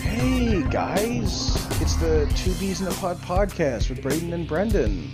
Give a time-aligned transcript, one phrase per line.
[0.00, 5.10] Hey guys, it's the Two Bees in a Pod podcast with Braden and Brendan.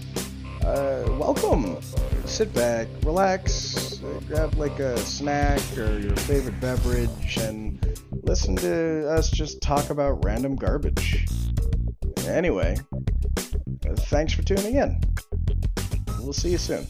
[0.63, 1.81] Uh, welcome.
[2.25, 7.85] Sit back, relax, grab like a snack or your favorite beverage, and
[8.25, 11.27] listen to us just talk about random garbage.
[12.27, 12.77] Anyway,
[13.83, 15.01] thanks for tuning in.
[16.21, 16.87] We'll see you soon.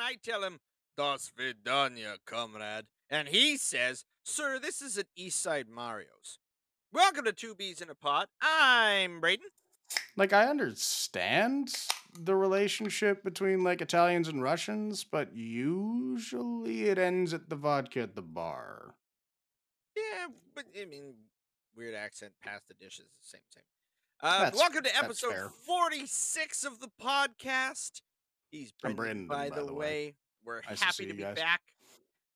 [0.00, 0.60] Then I tell him,
[0.96, 2.86] Das Vidanya, comrade.
[3.10, 6.38] And he says, Sir, this is at Eastside Mario's.
[6.90, 8.28] Welcome to Two Bees in a Pod.
[8.40, 9.48] I'm Braden.
[10.16, 11.74] Like I understand
[12.18, 18.16] the relationship between like Italians and Russians, but usually it ends at the vodka at
[18.16, 18.94] the bar.
[19.94, 21.12] Yeah, but I mean,
[21.76, 23.64] weird accent, past the dishes, at the same, same.
[24.22, 28.00] Uh, welcome to episode 46 of the podcast.
[28.50, 29.78] He's Brendan, by, by the, the way.
[29.78, 30.14] way.
[30.44, 31.36] We're Nice happy see to, be guys.
[31.36, 31.60] back.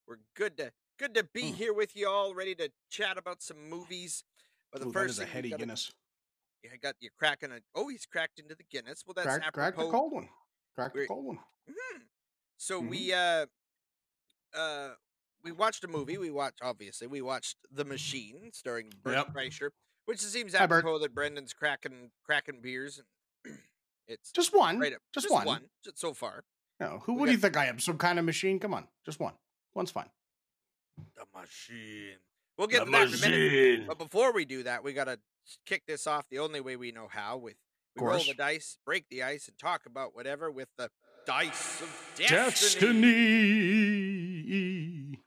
[0.06, 1.54] We're good to good to be Mm.
[1.54, 4.22] here with you all, ready to chat about some movies.
[4.70, 5.92] But the Ooh, first is a heady Guinness.
[6.62, 7.60] Yeah, got you cracking a.
[7.74, 9.02] Oh, he's cracked into the Guinness.
[9.06, 10.28] Well, that's Crack, crack the cold one.
[10.74, 11.38] Crack the We're- cold one.
[11.68, 12.02] Mhm.
[12.58, 12.88] So Mhm.
[12.90, 13.46] we uh
[14.54, 14.94] uh
[15.42, 16.18] we watched a movie.
[16.18, 19.28] We watched obviously we watched The Machine starring Bert Yep.
[19.34, 19.70] Kreischer,
[20.04, 22.98] which it seems Hi, apropos that Brendan's cracking cracking beers
[23.44, 23.58] and
[24.08, 24.78] it's Just one.
[24.78, 25.62] right up just, one.
[25.84, 26.44] j- so far.
[26.80, 27.78] No, who We do you think I am?
[27.78, 28.58] Some kind of machine?
[28.58, 29.34] Come on, just one.
[29.74, 30.10] One's fine.
[31.16, 32.18] The Machine.
[32.56, 33.86] We'll get to that in a minute.
[33.88, 35.18] But before we do that, we gotta
[35.66, 37.56] kick this off the only way we know how with
[37.96, 40.90] we roll the dice, break the ice, and talk about whatever with the
[41.26, 42.92] dice of destiny.
[44.44, 45.18] Destiny.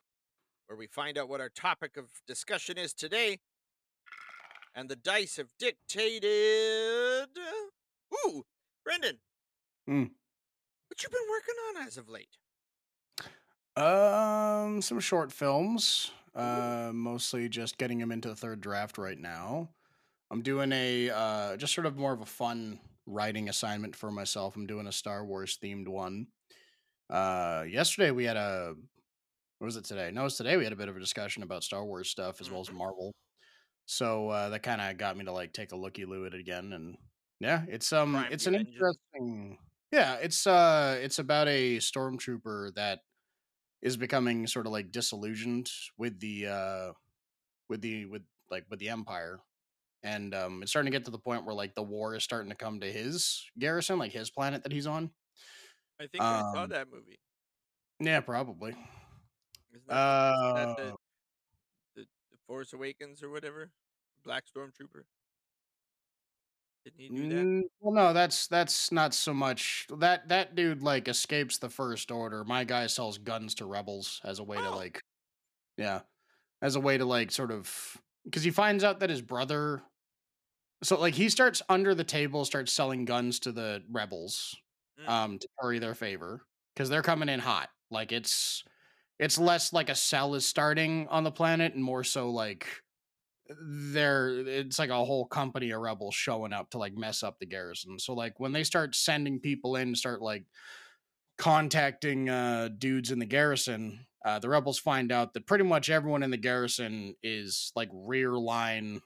[0.67, 3.39] where we find out what our topic of discussion is today.
[4.75, 7.30] And the dice have dictated.
[8.25, 8.44] Ooh,
[8.88, 9.19] Brendan.
[9.89, 10.11] Mm.
[10.88, 12.38] What you been working on as of late?
[13.75, 16.11] Um, some short films.
[16.33, 19.67] Uh, mostly just getting them into the third draft right now.
[20.31, 24.55] I'm doing a uh, just sort of more of a fun writing assignment for myself.
[24.55, 26.27] I'm doing a Star Wars themed one.
[27.09, 28.73] Uh, yesterday we had a.
[29.59, 30.11] What was it today?
[30.11, 30.55] No, it was today.
[30.55, 32.76] We had a bit of a discussion about Star Wars stuff as well as Mhm.
[32.76, 33.14] Marvel.
[33.86, 36.39] So uh, that kind of got me to like take a looky loo at it
[36.39, 36.97] again, and
[37.39, 39.59] yeah, it's um, Prime it's an interesting.
[39.92, 43.02] Yeah, it's uh, it's about a stormtrooper that
[43.81, 46.93] is becoming sort of like disillusioned with the uh
[47.70, 49.39] with the with like with the empire
[50.03, 52.49] and um it's starting to get to the point where like the war is starting
[52.49, 55.11] to come to his garrison like his planet that he's on
[55.99, 57.20] I think I saw Um, that movie.
[57.99, 58.76] yeah probably
[59.71, 60.93] Isn't that, uh that the,
[61.95, 63.71] the, the Force Awakens or whatever?
[64.23, 65.03] Black Stormtrooper?
[66.87, 67.48] Didn't he do that?
[67.48, 72.11] mm, well no that's that's not so much that that dude like escapes the first
[72.11, 74.77] order my guy sells guns to rebels as a way to Oh.
[74.77, 75.02] like
[75.77, 76.02] yeah
[76.61, 79.83] as a way to like sort of because he finds out that his brother
[80.83, 84.55] so like he starts under the table starts selling guns to the rebels
[84.99, 85.09] Mm.
[85.09, 86.42] um to curry their favor
[86.73, 88.64] because they're coming in hot like it's
[89.20, 92.65] it's less like a cell is starting on the planet and more so like
[93.61, 97.45] they're it's like a whole company of rebels showing up to like mess up the
[97.45, 97.99] garrison.
[97.99, 100.45] So like when they start sending people in start like
[101.37, 106.23] contacting uh dudes in the garrison uh the rebels find out that pretty much everyone
[106.23, 109.02] in the garrison is like rear line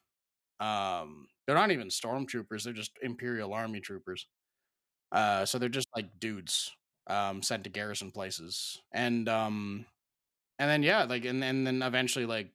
[0.59, 4.27] um they're not even stormtroopers they're just imperial army troopers.
[5.11, 6.71] Uh so they're just like dudes
[7.07, 8.81] um sent to garrison places.
[8.93, 9.85] And um
[10.59, 12.51] and then yeah like and, and then eventually like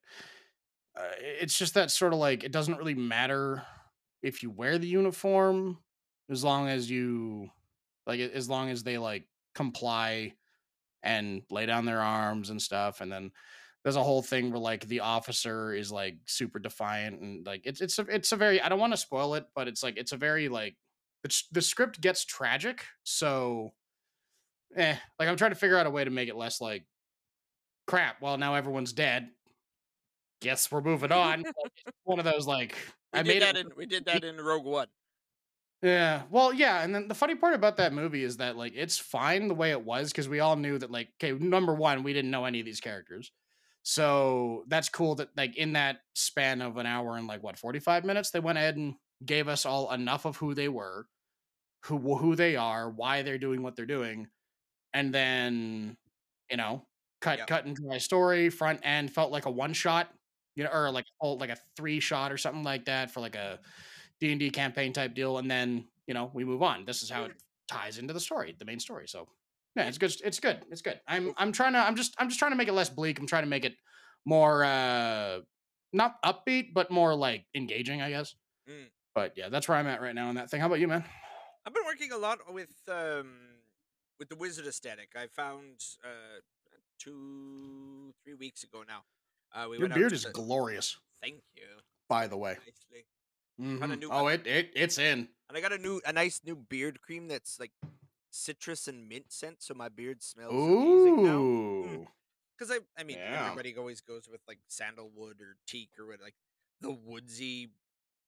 [0.97, 3.63] uh, it's just that sort of like it doesn't really matter
[4.23, 5.79] if you wear the uniform
[6.31, 7.51] as long as you
[8.07, 10.35] like as long as they like comply
[11.03, 13.31] and lay down their arms and stuff and then
[13.85, 17.81] there's a whole thing where like the officer is like super defiant and like it's
[17.81, 20.13] it's a, it's a very I don't want to spoil it but it's like it's
[20.13, 20.77] a very like
[21.23, 23.75] the, the script gets tragic so
[24.77, 26.85] eh like I'm trying to figure out a way to make it less like
[27.87, 29.31] crap well now everyone's dead
[30.41, 31.45] guess we're moving on
[32.05, 32.77] one of those like
[33.13, 34.89] We I made that it in we did that in Rogue One.
[35.83, 36.25] yeah.
[36.31, 39.49] Well, yeah, and then the funny part about that movie is that like it's fine
[39.49, 42.31] the way it was because we all knew that like okay, number one, we didn't
[42.31, 43.31] know any of these characters.
[43.83, 48.05] So that's cool that like in that span of an hour and like what, 45
[48.05, 51.07] minutes, they went ahead and gave us all enough of who they were,
[51.85, 54.29] who who they are, why they're doing what they're doing,
[54.95, 55.97] and then,
[56.51, 56.89] you know,
[57.21, 57.47] cut Yep.
[57.47, 60.15] cut and dry story, front end felt like a one shot,
[60.57, 63.37] you know, or like oh, like a three shot or something like that for like
[63.37, 63.61] a
[64.21, 66.85] D and D campaign type deal, and then you know we move on.
[66.85, 67.33] This is how it
[67.69, 69.07] ties into the story, the main story.
[69.07, 69.29] So
[69.77, 70.15] yeah, it's good.
[70.25, 70.59] It's good.
[70.71, 71.01] It's good.
[71.07, 73.19] I'm I'm trying to I'm just I'm just trying to make it less bleak.
[73.19, 73.75] I'm trying to make it
[74.25, 75.41] more uh
[75.93, 78.35] not upbeat, but more like engaging, I guess.
[78.69, 78.87] Mm.
[79.15, 80.61] But yeah, that's where I'm at right now in that thing.
[80.61, 81.05] How about you, man?
[81.67, 83.33] I've been working a lot with um
[84.19, 85.11] with the wizard aesthetic.
[85.15, 86.41] I found uh
[86.99, 89.03] two three weeks ago now.
[89.53, 91.67] Uh, we Your beard is the- glorious, Thank you.
[92.09, 92.57] by the way.
[92.59, 93.07] Nicely.
[93.59, 93.99] Got a Mhm.
[94.01, 95.29] new Oh, it, it it's in.
[95.49, 97.73] And I got a new a nice new beard cream that's like
[98.31, 101.39] citrus and mint scent, so my beard smells amazing now.
[101.39, 102.09] Ooh.
[102.59, 103.45] Because I I mean Yeah.
[103.47, 106.35] everybody always goes with like sandalwood or teak or what like
[106.81, 107.73] the woodsy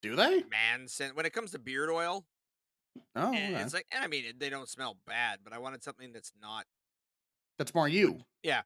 [0.01, 0.45] Do they?
[0.45, 1.15] man scent.
[1.15, 2.27] When it comes to beard oil,
[3.15, 3.63] Oh, and okay.
[3.63, 6.67] it's like and I mean they don't smell bad, but I wanted something that's not
[7.59, 8.25] that's more you.
[8.43, 8.63] Yeah,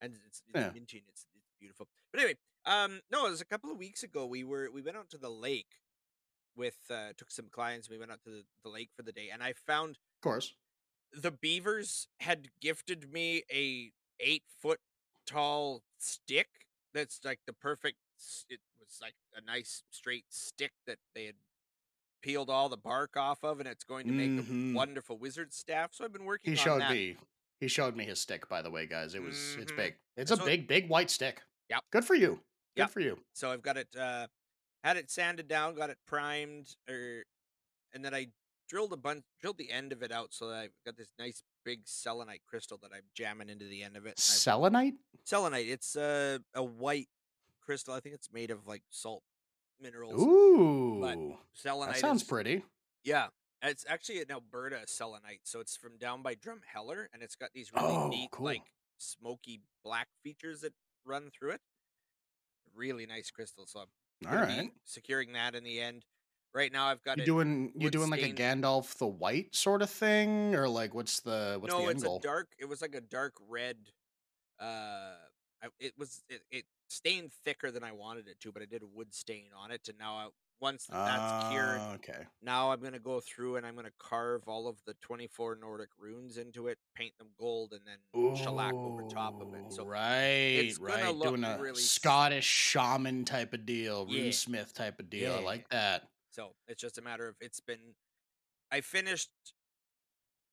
[0.00, 0.70] and it's, it's Yeah.
[0.70, 1.26] minty it's
[1.58, 1.88] beautiful.
[2.12, 4.26] But anyway, um, no, it was a couple of weeks ago.
[4.26, 5.78] We were we went out to the lake
[6.56, 7.90] with uh, took some clients.
[7.90, 10.54] We went out to the, the lake for the day, and I found Of course.
[11.12, 14.80] the beavers had gifted me a eight foot
[15.26, 16.48] tall stick.
[16.94, 17.98] That's like the perfect.
[18.48, 21.34] It was like a nice straight stick that they had
[22.22, 24.72] peeled all the bark off of, and it's going to make Mhm.
[24.72, 25.90] a wonderful wizard staff.
[25.92, 26.54] So I've been working.
[26.54, 26.90] He on showed that.
[26.92, 27.16] me.
[27.60, 28.48] He showed me his stick.
[28.48, 29.76] By the way, guys, it was it's Mhm.
[29.76, 29.94] big.
[30.16, 31.42] It's a big, big white stick.
[31.70, 31.84] Yep.
[31.90, 32.34] Good for you.
[32.74, 32.90] Good Yep.
[32.90, 33.24] for you.
[33.32, 34.28] So I've got it uh
[34.84, 37.24] had it sanded down, got it primed, or
[37.92, 38.32] and then I
[38.68, 41.42] drilled a bunch drilled the end of it out so that I've got this nice
[41.64, 44.18] big selenite crystal that I'm jamming into the end of it.
[44.18, 44.94] Selenite.
[45.24, 47.08] selenite, it's a a white
[47.60, 47.94] crystal.
[47.94, 49.22] I think it's made of like salt
[49.80, 50.20] minerals.
[50.22, 52.64] Ooh, Selenite that sounds is- pretty.
[53.02, 53.28] Yeah.
[53.62, 57.72] It's actually an Alberta selenite, so it's from down by Drumheller, and it's got these
[57.72, 58.46] really Oh, neat, cool.
[58.46, 58.62] like
[58.98, 60.72] smoky black features that
[61.04, 61.60] run through it.
[62.74, 63.66] Really nice crystal.
[63.66, 63.86] So I'm
[64.28, 66.04] All be securing that in the end.
[66.54, 68.32] Right now, I've got You doing you doing like a.
[68.32, 72.18] Gandalf the White sort of thing, or like what's the what's no, the it's goal?
[72.18, 72.48] a dark.
[72.58, 73.76] It was like a dark red.
[74.58, 75.16] Uh,
[75.62, 78.82] I, it was it, it stained thicker than I wanted it to, but I did
[78.82, 80.28] a wood stain on it, and now I,
[80.60, 82.26] once that's cured, Ah, okay.
[82.42, 86.38] now I'm gonna go through and I'm gonna carve all of the 24 Nordic runes
[86.38, 87.98] into it, paint them gold, and then
[88.34, 89.64] shellac over top of it.
[89.68, 94.24] So right, gonna right, doing a really Scottish shaman type of deal, Yeah.
[94.24, 95.34] runesmith type of deal.
[95.34, 96.08] I like that.
[96.30, 97.94] So it's just a matter of it's been.
[98.70, 99.30] I finished.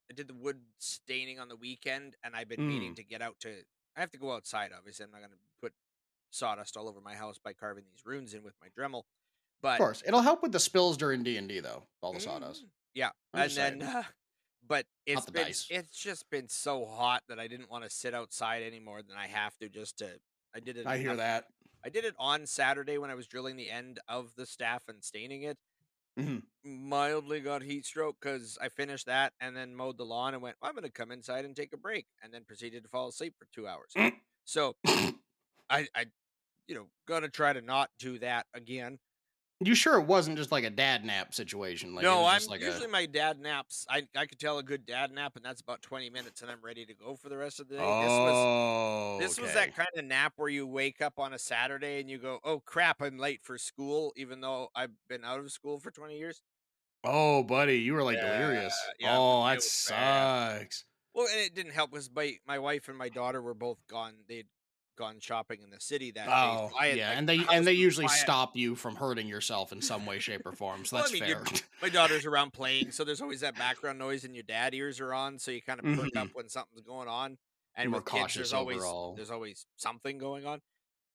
[0.09, 2.97] I did the wood staining on the weekend, and I've been meaning Mm.
[2.97, 3.65] to get out to.
[3.95, 4.71] I have to go outside.
[4.71, 5.73] Obviously, I'm not going to put
[6.29, 9.03] sawdust all over my house by carving these runes in with my Dremel.
[9.63, 11.83] But Of course, it'll help with the spills during D and D though.
[12.01, 12.65] All the Mm, sawdust.
[12.93, 13.81] Yeah, I'm and then.
[13.81, 14.03] Uh,
[14.67, 15.67] but it's the been dice.
[15.69, 19.15] it's just been so hot that I didn't want to sit outside any more than
[19.17, 20.19] I have to just to.
[20.53, 20.85] I did it.
[20.85, 21.47] I hear enough- that.
[21.85, 25.03] I did it on Saturday when I was drilling the end of the staff and
[25.03, 25.57] staining it.
[26.17, 26.43] Mhm.
[26.63, 30.55] Mildly got heat stroke because I finished that and then mowed the lawn and went,
[30.61, 33.07] well, I'm going to come inside and take a break, and then proceeded to fall
[33.09, 33.93] asleep for two hours.
[34.45, 34.75] So
[35.69, 36.05] I, I,
[36.67, 38.99] you know, gonna try to not do that again.
[39.63, 41.95] You sure it wasn't just like a dad nap situation?
[41.95, 43.85] Like no, I'm just like usually a, my dad naps.
[43.89, 46.61] I I could tell a good dad nap, and that's about 20 minutes, and I'm
[46.61, 47.93] ready to go for the rest of the day.
[47.93, 51.39] This was oh, This was that kind of nap where you wake up on a
[51.39, 55.39] Saturday and you go, "Oh crap, I'm late for school," even though I've been out
[55.41, 56.43] of school for 20 years.
[57.05, 58.91] Oh, buddy, you were like Yeah, delirious.
[58.99, 60.29] yeah, oh, that was bad.
[60.63, 60.85] sucks.
[61.13, 64.25] Well, and it didn't help because my my wife and my daughter were both gone.
[64.27, 64.49] They'd
[64.95, 66.31] gone shopping in the city that day.
[66.33, 69.27] Oh, so I had, yeah, like, and they and they usually stop you from hurting
[69.27, 70.85] yourself in some way, shape, or form.
[70.85, 71.43] So Well, I that's mean, fair.
[71.81, 75.13] My daughter's around playing, so there's always that background noise, and your dad ears are
[75.13, 76.17] on, so you kind of perk Mhm.
[76.21, 77.37] up when something's going on.
[77.75, 79.15] And more with kids, cautious there's always overall.
[79.15, 80.61] there's always something going on.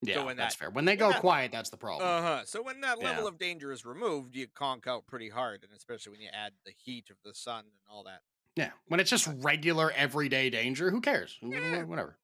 [0.02, 0.70] yeah, when that's that- fair.
[0.70, 2.08] When they go that- quiet, that's the problem.
[2.08, 2.44] Uh huh.
[2.44, 3.28] So when that level Yeah.
[3.28, 6.72] of danger is removed, you conk out pretty hard, and especially when you add the
[6.76, 8.22] heat of the sun and all that.
[8.56, 11.38] yeah, when it's just regular everyday danger, who cares?
[11.42, 11.82] Yeah.
[11.84, 12.16] Whatever.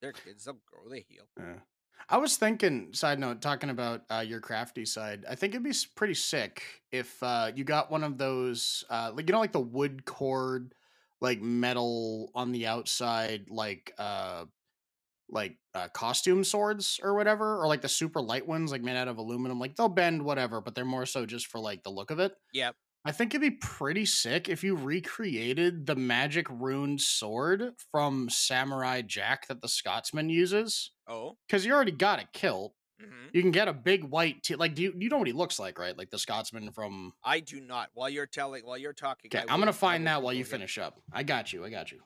[0.00, 0.44] They're kids.
[0.44, 0.88] They'll grow.
[0.90, 1.24] They heal.
[1.38, 1.60] Yeah.
[2.08, 5.24] I was thinking, side note, talking about uh, your crafty side.
[5.28, 9.28] I think it'd be pretty sick if uh, you got one of those, uh, like
[9.28, 10.74] you know, like the wood cord,
[11.20, 14.46] like metal on the outside, like uh,
[15.28, 19.08] like uh, costume swords or whatever, or like the super light ones, like made out
[19.08, 19.60] of aluminum.
[19.60, 22.32] Like they'll bend, whatever, but they're more so just for like the look of it.
[22.54, 22.74] Yep.
[23.04, 29.00] I think it'd be pretty sick if you recreated the magic rune sword from Samurai
[29.02, 31.38] Jack that the Scotsman uses Oh.
[31.46, 32.74] because you already got a kilt.
[33.00, 35.32] hmm You can get a big white t- like do you you know what he
[35.32, 35.96] looks like, right?
[35.96, 37.88] Like the Scotsman from I do not.
[37.94, 41.00] While you're telling, while you're talking, Okay, I'm gonna find that while you finish up.
[41.10, 42.00] I got you, I got you.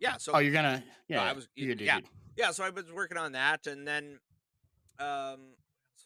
[0.00, 0.16] Yeah.
[0.16, 1.96] So Oh, you're gonna yeah, I was- you yeah.
[1.98, 2.08] dude.
[2.36, 2.50] yeah.
[2.52, 4.18] So I was working on that, and then,
[4.98, 5.54] um,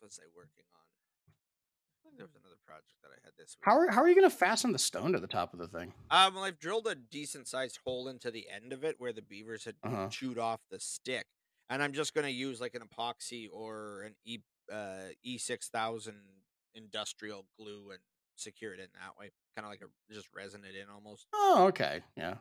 [0.00, 0.82] what was I working on?
[0.82, 3.64] I think there was another project that I had this week.
[3.64, 5.92] How are how are you gonna fasten the stone to the top of the thing?
[6.10, 9.22] Um, well, I've drilled a decent sized hole into the end of it where the
[9.22, 10.08] beavers had Uh-huh.
[10.08, 11.26] chewed off the stick,
[11.68, 14.38] and I'm just gonna use like an epoxy or an E
[14.72, 16.16] uh, E six thousand
[16.74, 18.00] industrial glue and
[18.36, 21.26] secure it in that way, kind of like a just resin it in almost.
[21.32, 22.34] Oh, okay, yeah.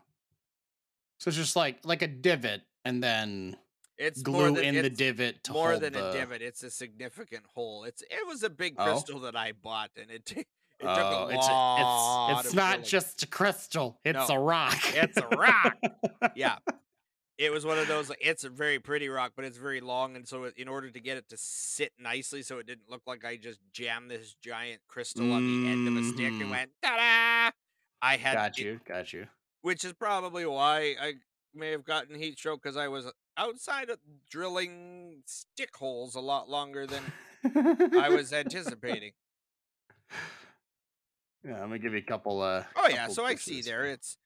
[1.19, 3.55] So it's just like like a divot, and then
[3.97, 6.09] It's glue than, in the divot to more than the...
[6.09, 6.41] a divot.
[6.41, 7.85] It's a significant hole.
[7.85, 8.83] It's it was a big Oh.
[8.83, 10.45] crystal that I bought, and it t-
[10.79, 14.77] it took Oh, a it's, it's it's not just a crystal; it's No, a rock.
[14.93, 15.77] it's a rock.
[16.35, 16.57] yeah.
[17.37, 18.09] It was one of those.
[18.21, 21.17] It's a very pretty rock, but it's very long, and so in order to get
[21.17, 25.33] it to sit nicely, so it didn't look like I just jammed this giant crystal
[25.33, 26.49] on the end of a stick and Mhm.
[26.51, 27.51] went ta-da!
[28.01, 29.27] I had, got it- you, got you.
[29.61, 31.15] which is probably why I
[31.53, 36.49] may have gotten heat stroke because I was outside of drilling stick holes a lot
[36.49, 37.03] longer than
[37.99, 39.11] I was anticipating.
[41.45, 42.41] Yeah, I'm gonna give you a couple.
[42.41, 43.85] Uh, Oh yeah, so I see there.
[43.85, 44.17] It's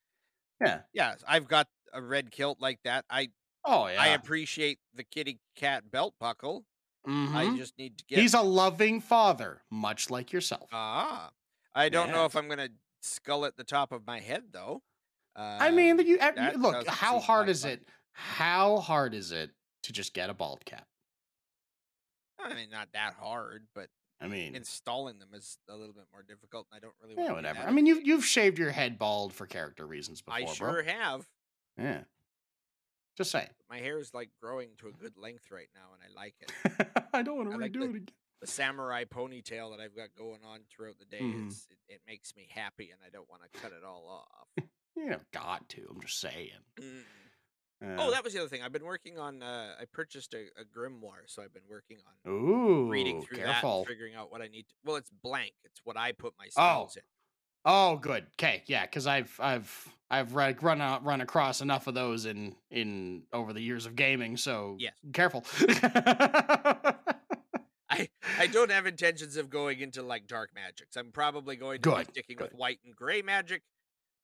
[0.62, 0.82] Yeah.
[0.94, 3.06] yeah, I've got a red kilt like that.
[3.10, 3.32] I
[3.66, 4.02] Oh yeah.
[4.02, 6.66] I appreciate the kitty cat belt buckle.
[7.06, 7.58] I Mhm.
[7.58, 10.70] just need to get He's a loving father, much like yourself.
[10.72, 11.32] ah.
[11.74, 12.70] I don't know if I'm gonna
[13.02, 14.84] skull at the top of my head though.
[15.36, 16.88] I mean, Um, you, uh, that you look.
[16.88, 17.88] How hard is it?
[18.14, 19.52] How hard is it
[19.84, 20.88] to just get a bald cap?
[22.40, 23.90] I mean, not that hard, but
[24.22, 26.68] I mean, installing them is a little bit more difficult.
[26.74, 27.16] I don't really.
[27.18, 27.60] yeah, whatever.
[27.60, 30.40] I mean, you've you've shaved your head bald for character reasons before.
[30.40, 31.26] I sure have.
[31.78, 32.02] Yeah.
[33.18, 33.50] Just saying.
[33.70, 37.06] My hair is like growing to a good length right now, and I like it.
[37.14, 38.08] I don't want to I like redo the- it again.
[38.42, 41.50] The samurai ponytail that I've got going on throughout the day Mhm.
[41.50, 44.48] is it, it makes me happy, and I don't want to cut it all off.
[44.96, 45.88] You have got to.
[45.90, 46.50] I'm just saying.
[46.82, 47.04] Mm.
[47.81, 48.62] Uh, Oh, that was the other thing.
[48.62, 49.41] I've been working on.
[49.41, 53.45] Uh, I purchased a, a grimoire, so I've been working on Ooh, reading through that,
[53.45, 53.79] careful.
[53.79, 54.63] and figuring out what I need.
[54.67, 55.53] To, well, it's blank.
[55.63, 57.03] It's what I put my Oh, spells in.
[57.65, 58.25] Oh, good.
[58.38, 62.55] Okay, yeah, because I've I've I've read, run out, run across enough of those in
[62.71, 64.38] in over the years of gaming.
[64.38, 64.93] So Yes.
[65.13, 65.45] careful.
[67.91, 68.07] I
[68.38, 70.95] I don't have intentions of going into like dark magics.
[70.95, 72.51] I'm probably going to be sticking good.
[72.51, 73.63] with white and gray magic.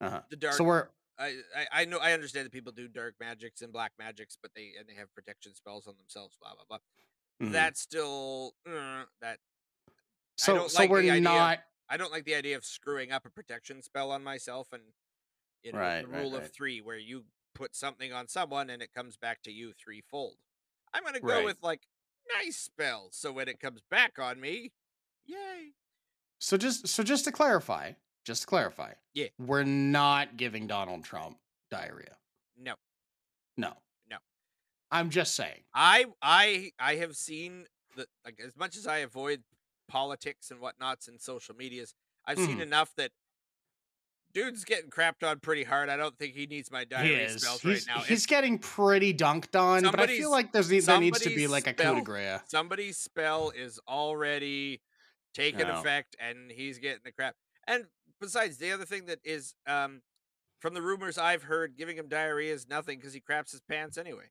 [0.01, 0.21] uh-huh.
[0.29, 0.53] The dark.
[0.55, 3.93] So we're I, I I know I understand that people do dark magics and black
[3.97, 6.37] magics, but they and they have protection spells on themselves.
[6.41, 7.47] Blah blah blah.
[7.47, 7.51] mhm.
[7.51, 9.39] That's still uh, that.
[10.37, 13.11] so so like we're the idea of- not I don't like the idea of screwing
[13.11, 14.81] up a protection spell on myself and
[15.63, 16.53] you know Right, the right, rule of right.
[16.53, 20.35] three where you put something on someone and it comes back to you threefold.
[20.93, 21.45] I'm gonna go Right.
[21.45, 21.81] with like
[22.43, 24.73] nice spells, so when it comes back on me,
[25.25, 25.73] yay!
[26.39, 27.93] so just so just to clarify,
[28.25, 28.91] just to clarify.
[29.13, 29.27] Yeah.
[29.39, 31.37] We're not giving Donald Trump
[31.71, 32.17] diarrhea.
[32.57, 32.75] No,
[33.57, 33.73] No.
[34.09, 34.17] No.
[34.91, 35.63] I'm just saying.
[35.73, 39.43] I I I have seen the like as much as I avoid
[39.87, 41.93] politics and whatnots and social medias,
[42.25, 42.61] I've seen Mhm.
[42.63, 43.11] enough that
[44.33, 45.87] dude's getting crapped on pretty hard.
[45.89, 47.41] I don't think he needs my diarrhea is.
[47.41, 48.01] spells He's, right now.
[48.01, 51.47] he's It's- getting pretty dunked on, but I feel like there's there needs to be
[51.47, 52.41] like a coup de grace.
[52.47, 54.81] somebody's spell is already
[55.33, 55.79] taking No.
[55.79, 57.35] effect and he's getting the crap.
[57.67, 57.85] And
[58.25, 60.01] besides, the other thing that is um
[60.59, 63.97] from the rumors I've heard, giving him diarrhea is nothing because he craps his pants
[63.97, 64.25] anyway.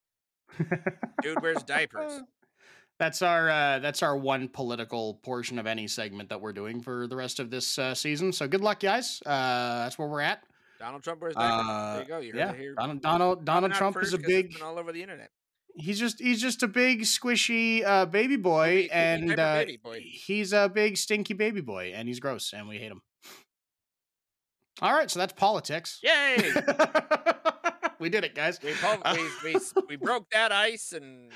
[1.23, 2.21] Dude wears diapers.
[2.99, 7.09] That's our uh, that's our one political portion of any segment that we're doing for
[7.09, 8.33] the rest of this uh, season.
[8.33, 9.21] So good luck, guys.
[9.27, 10.45] Uh, that's where we're at.
[10.79, 11.67] Donald Trump wears diapers.
[11.69, 12.19] Uh, there you go.
[12.21, 12.75] You yeah, here.
[12.77, 14.61] Donald Donald, Donald Trump is a big.
[14.63, 15.31] all over the internet.
[15.75, 20.01] He's just he's just a big squishy uh, baby boy, Baby- and uh, baby boy.
[20.05, 23.03] he's a big stinky baby boy, and he's gross, and we hate him.
[24.83, 26.01] All right, so that's politics.
[26.03, 26.37] Yay!
[28.01, 28.59] we did it, guys.
[28.63, 31.31] we, we, we, we broke that ice and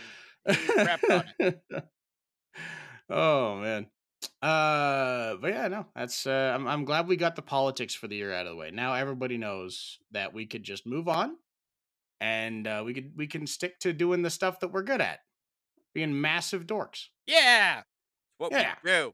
[0.47, 1.61] we crapped on it.
[3.11, 3.87] oh man.
[4.43, 6.27] Uh, but yeah, no, that's.
[6.27, 8.71] Uh, I'm I'm glad we got the politics for the year out of the way.
[8.73, 11.37] Now everybody knows that we could just move on,
[12.21, 15.21] and uh, we could we can stick to doing the stuff that we're good at,
[15.95, 17.05] being massive dorks.
[17.27, 17.83] Yeah.
[18.39, 18.75] What Yeah.
[18.83, 19.13] we do.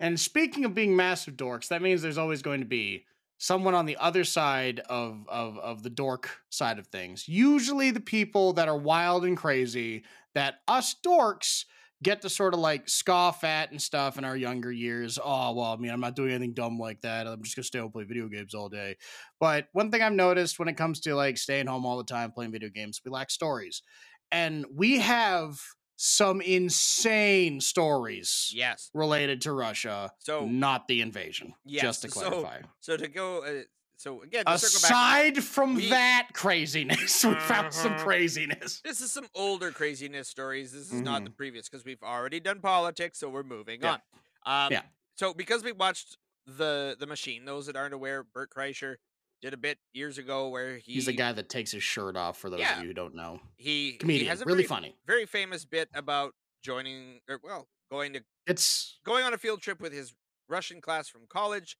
[0.00, 3.04] And speaking of being massive dorks, that means there's always going to be
[3.38, 7.28] someone on the other side of, of, of the dork side of things.
[7.28, 10.04] Usually the people that are wild and crazy
[10.34, 11.64] that us dorks
[12.02, 15.18] get to sort of like scoff at and stuff in our younger years.
[15.22, 17.26] Oh, well, I mean, I'm not doing anything dumb like that.
[17.26, 18.96] I'm just to stay home and play video games all day.
[19.40, 22.30] But one thing I've noticed when it comes to like staying home all the time
[22.30, 23.82] playing video games, we lack stories.
[24.30, 25.58] And we have
[26.00, 28.88] some insane stories Yes.
[28.94, 31.54] related to Russia, So not the invasion.
[31.64, 32.62] Yes, just to clarify.
[32.80, 33.62] so to go uh,
[33.96, 34.90] so again to circle back
[35.34, 38.04] Aside from we- that craziness, we found some Uh-huh.
[38.04, 38.80] craziness.
[38.82, 40.70] this is some older craziness stories.
[40.72, 41.24] This is not Mhm.
[41.26, 43.98] the previous because we've already done politics, so we're moving Yeah.
[44.46, 44.66] on.
[44.66, 44.82] Um, Yeah.
[45.16, 48.96] so because we watched the the machine, those that aren't aware, Bert Kreischer
[49.40, 52.38] did a bit years ago where he He's the guy that takes his shirt off.
[52.38, 52.76] For those Yeah.
[52.76, 54.96] of you who don't know, he, he comedian, has a really very, funny.
[55.06, 59.80] very famous bit about joining or well going to It's going on a field trip
[59.80, 60.14] with his
[60.48, 61.76] Russian class from college.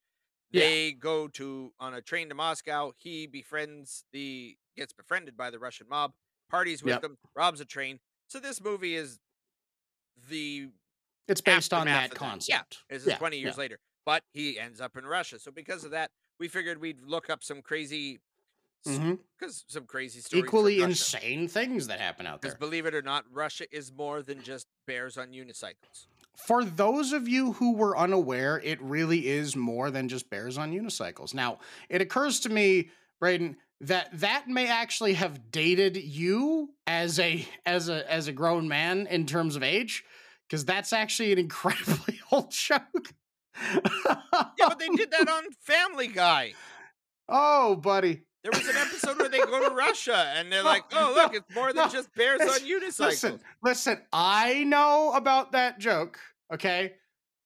[0.51, 0.61] Yeah.
[0.61, 2.93] They go to on a train to Moscow.
[2.97, 6.13] He befriends the gets befriended by the Russian mob,
[6.49, 7.01] parties with Yep.
[7.01, 7.99] them, robs a train.
[8.27, 9.19] So this movie is
[10.29, 10.69] the
[11.27, 12.47] it's based on that concept.
[12.71, 12.77] that.
[12.89, 12.95] Yeah.
[12.97, 13.79] this is Yeah, 20 years later.
[14.05, 15.37] But he ends up in Russia.
[15.39, 18.19] So because of that, we figured we'd look up some crazy
[18.83, 19.51] because mm-hmm.
[19.67, 20.45] some crazy stories.
[20.45, 22.51] Equally insane things that happen out there.
[22.51, 22.67] Because there.
[22.67, 26.07] believe it or not, Russia is more than just bears on unicycles.
[26.35, 30.71] For those of you who were unaware, it really is more than just bears on
[30.71, 31.33] unicycles.
[31.33, 37.45] Now, it occurs to me, Braden, that that may actually have dated you as a
[37.65, 40.05] as a as a grown man in terms of age,
[40.47, 43.13] because that's actually an incredibly old joke.
[43.61, 46.53] Yeah, but they did that on Family Guy.
[47.27, 48.21] oh, buddy.
[48.43, 51.33] There was an episode where they go to Russia and they're No, like, "Oh, look,
[51.33, 55.77] no, it's more than no, just bears on unicycles." Listen, listen, I know about that
[55.79, 56.19] joke,
[56.53, 56.93] okay?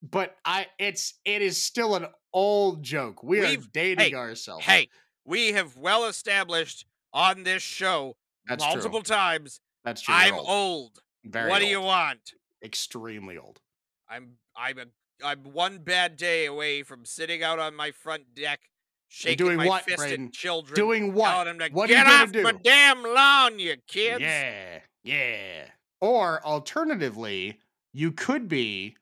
[0.03, 3.23] But I it's it is still an old joke.
[3.23, 4.65] We We've- are dating hey, ourselves.
[4.65, 4.89] Hey,
[5.25, 9.15] we have well established on this show That's multiple true.
[9.15, 9.61] times.
[9.83, 10.13] That's true.
[10.13, 10.45] I'm old.
[10.47, 10.99] old.
[11.25, 12.19] Very what do you want?
[12.63, 13.59] Extremely old.
[14.07, 14.85] I'm I'm a
[15.23, 18.69] I'm one bad day away from sitting out on my front deck,
[19.07, 20.27] shaking doing my what, fist Braden?
[20.27, 20.75] at children.
[20.75, 21.29] Doing what?
[21.29, 24.21] telling 'em to What get off do?" my damn lawn, you kids.
[24.21, 25.71] Yeah, yeah.
[26.01, 27.59] Or alternatively,
[27.93, 28.97] you could be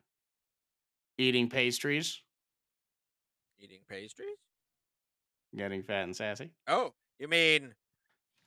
[1.17, 2.21] eating pastries,
[3.59, 4.37] Eating pastries?
[5.55, 6.51] getting fat and sassy.
[6.67, 7.75] Oh, you mean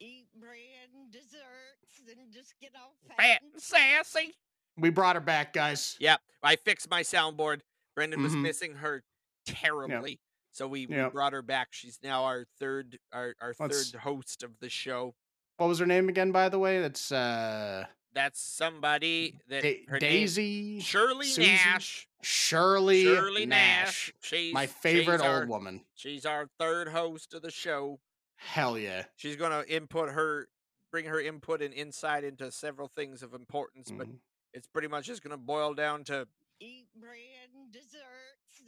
[0.01, 4.35] eat bread and desserts and just get all fat, fat and and sassy?
[4.77, 5.97] We brought her back, guys.
[6.01, 7.61] Yep, I fixed my soundboard.
[7.95, 8.43] Brendan was Mhm.
[8.43, 9.03] missing her
[9.47, 10.21] terribly.
[10.53, 11.69] So we, we brought her back.
[11.73, 15.15] She's now our third our, our Let's- third host of the show.
[15.57, 16.81] What was her name again, by the way?
[16.81, 21.53] That's uh That's somebody that Da- her name Daisy Shirley Susan?
[21.55, 22.09] Nash.
[22.23, 24.13] Shirley, Shirley Nash.
[24.13, 24.13] Nash.
[24.23, 25.85] She's My favorite she's old our, woman.
[25.95, 28.01] She's our third host of the show.
[28.37, 29.05] Hell yeah.
[29.17, 30.49] She's gonna input her
[30.93, 34.19] bring her input and insight into several things of importance, but Mhm.
[34.55, 36.27] It's pretty much just gonna boil down to
[36.61, 38.01] eat bread and desserts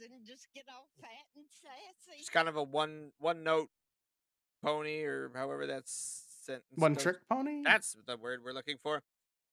[0.01, 2.19] and just get all fat and sassy.
[2.19, 3.69] It's kind of a one one note
[4.63, 7.03] pony or however that's sentence One goes.
[7.03, 7.63] trick pony?
[7.63, 9.01] That's the word we're looking for.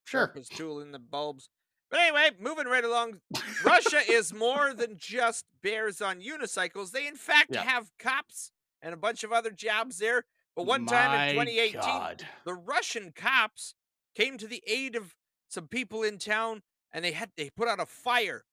[0.05, 0.21] sure.
[0.27, 1.49] Sharpest tool in the bulbs.
[1.91, 3.21] But anyway, moving right along,
[3.65, 6.91] Russia is more than just bears on unicycles.
[6.91, 7.63] They in fact Yeah.
[7.63, 8.51] have cops
[8.83, 10.25] and a bunch of other jobs there.
[10.57, 12.27] But one time in 2018, God.
[12.45, 13.75] the Russian cops
[14.15, 15.15] came to the aid of
[15.55, 16.63] some people in town
[16.93, 18.45] and they had they put out a fire.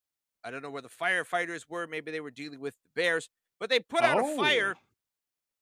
[0.43, 3.27] I don't know where the firefighters were, maybe they were dealing with the bears,
[3.59, 4.81] but they put out a fire Oh.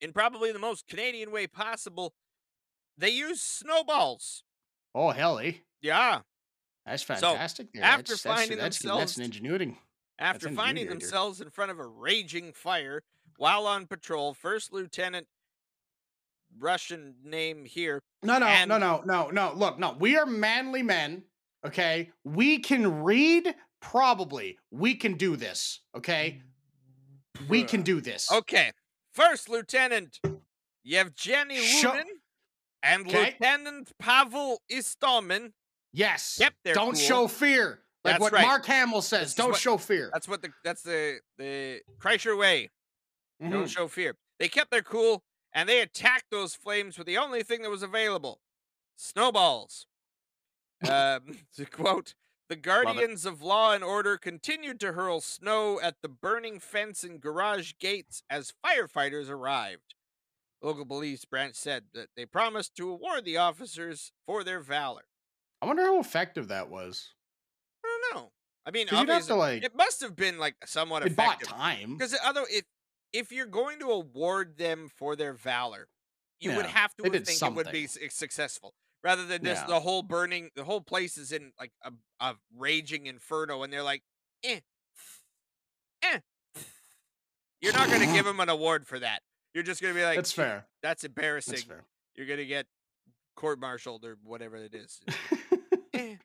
[0.02, 2.14] in probably the most Canadian way possible.
[2.98, 4.44] They used snowballs.
[4.94, 5.54] Oh hell, eh?
[5.82, 6.22] Yeah.
[6.86, 7.72] That's So, fantastic.
[7.74, 7.84] there.
[7.84, 9.78] after that's, finding that's, themselves- that's an ingenuity.
[10.18, 11.00] After finding ingenuity right there.
[11.00, 13.04] themselves in front of a raging fire
[13.38, 15.28] while on patrol, First Lieutenant
[16.60, 18.02] Russian name here.
[18.24, 19.54] No, no, And- no, no, no, no.
[19.54, 19.94] Look, no.
[20.00, 21.24] We are manly men.
[21.66, 23.56] Okay, we can read.
[23.82, 25.80] Probably, we can do this.
[25.96, 26.42] Okay,
[27.48, 28.30] we can do this.
[28.32, 28.72] Okay.
[29.14, 30.20] First Lieutenant
[30.84, 32.04] Yevgeny Lunin
[32.84, 33.36] and Okay.
[33.40, 35.52] Lieutenant Pavel Istomin.
[35.94, 36.38] Yes.
[36.40, 37.02] Yep, Don't cool.
[37.02, 37.80] show fear.
[38.04, 38.46] Like That's what right.
[38.46, 39.34] Mark Hamill says.
[39.36, 40.10] Don't what- show fear.
[40.14, 42.70] That's what the that's the the Kreischer way.
[43.42, 43.52] Mhm.
[43.52, 44.18] Don't show fear.
[44.40, 47.84] They kept their cool and they attacked those flames with the only thing that was
[47.84, 48.40] available
[48.96, 49.86] snowballs.
[50.88, 51.22] um,
[51.56, 52.14] to quote,
[52.50, 57.22] the guardians of law and order continued to hurl snow at the burning fence and
[57.22, 59.96] garage gates as firefighters arrived.
[60.62, 65.04] Local police branch said that they promised to award the officers for their valor.
[65.62, 67.14] I wonder how effective that was.
[67.86, 68.32] I don't know.
[68.66, 71.98] I mean, have to, like- it must have been like somewhat It bought time.
[71.98, 72.64] Because other if
[73.14, 75.88] if you're going to award them for their valor,
[76.40, 79.64] you would have to they have did think it would be successful rather than just
[79.64, 79.68] Yeah.
[79.68, 80.50] the whole burning.
[80.56, 84.04] The whole place is in like a, a raging inferno, and they're like,
[84.44, 84.60] eh,
[86.04, 86.20] eh.
[87.62, 89.22] You're not going to give them an award for that.
[89.54, 90.68] You're just going to be like, That's fair.
[90.82, 91.54] That's embarrassing.
[91.54, 91.84] That's fair.
[92.16, 92.68] You're going to get
[93.36, 95.02] court-martialed or whatever it is.
[95.94, 96.16] Eh.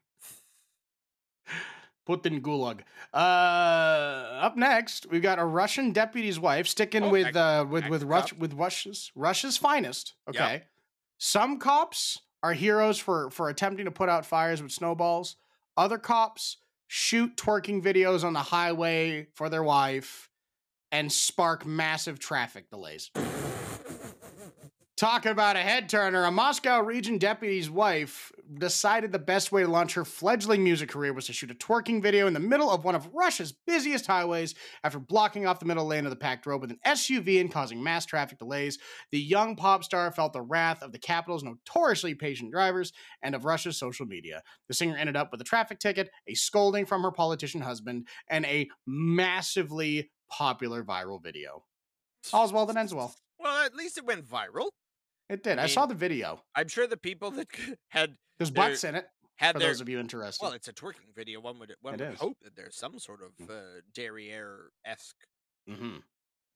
[2.07, 2.81] Put in gulag.
[3.15, 8.03] Uh, up next, we've got a Russian deputy's wife sticking Oh, with uh with with
[8.03, 10.15] Rush with Russia's Russia's finest.
[10.33, 10.37] Yep.
[10.43, 10.63] Okay,
[11.19, 15.37] some cops are heroes for for attempting to put out fires with snowballs.
[15.77, 20.29] Other cops shoot twerking videos on the highway for their wife,
[20.93, 23.11] and spark massive traffic delays.
[24.97, 28.31] Talking about a head turner, a Moscow region deputy's wife
[28.61, 32.01] decided the best way to launch her fledgling music career was to shoot a twerking
[32.01, 34.55] video in the middle of one of Russia's busiest highways
[34.85, 37.83] after blocking off the middle lane of the packed road with an SUV and causing
[37.83, 38.79] mass traffic delays.
[39.11, 43.45] The young pop star felt the wrath of the capital's notoriously patient drivers and of
[43.45, 44.45] Russia's social media.
[44.69, 48.47] The singer ended up with a traffic ticket, a scolding from her politician husband, and
[48.47, 51.65] a massively popular viral video.
[52.33, 53.13] All's well that ends well.
[53.41, 54.69] Well, at least it went viral.
[55.29, 55.59] It did.
[55.59, 56.43] I, I saw the video.
[56.55, 57.49] I'm sure the people that
[57.89, 59.07] had There's there- butts in it
[59.37, 60.45] had for their those of you interested.
[60.45, 61.41] well, it's a twerking video.
[61.41, 62.21] One would one It would is.
[62.21, 65.27] hope that there's some sort of uh, derriere esque
[65.69, 65.97] mm-hmm.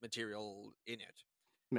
[0.03, 1.23] material in it.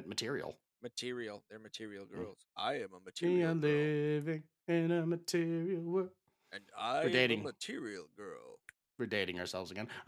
[0.08, 0.56] Material.
[0.82, 2.46] Material, they're material girls.
[2.56, 6.10] I am a material girl, living in a material world.
[6.54, 7.42] and I am dating.
[7.42, 8.60] a material girl.
[8.98, 9.88] We're dating ourselves again.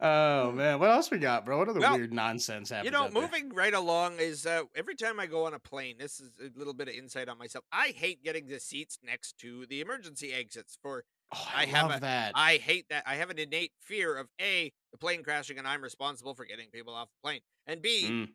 [0.00, 1.58] oh man, what else we got, bro?
[1.58, 2.86] What other Well, weird nonsense happens?
[2.86, 3.22] You know, out there?
[3.22, 6.56] moving right along is uh, every time I go on a plane, this is a
[6.58, 7.64] little bit of insight on myself.
[7.72, 11.88] I hate getting the seats next to the emergency exits for Oh, I, I have
[11.88, 12.32] love a- that.
[12.34, 13.02] I hate that.
[13.06, 16.68] I have an innate fear of A, the plane crashing and I'm responsible for getting
[16.68, 17.40] people off the plane.
[17.66, 18.28] And B, Mm.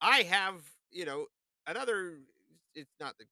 [0.00, 1.26] I have, you know,
[1.66, 2.18] another
[2.74, 3.24] it's not the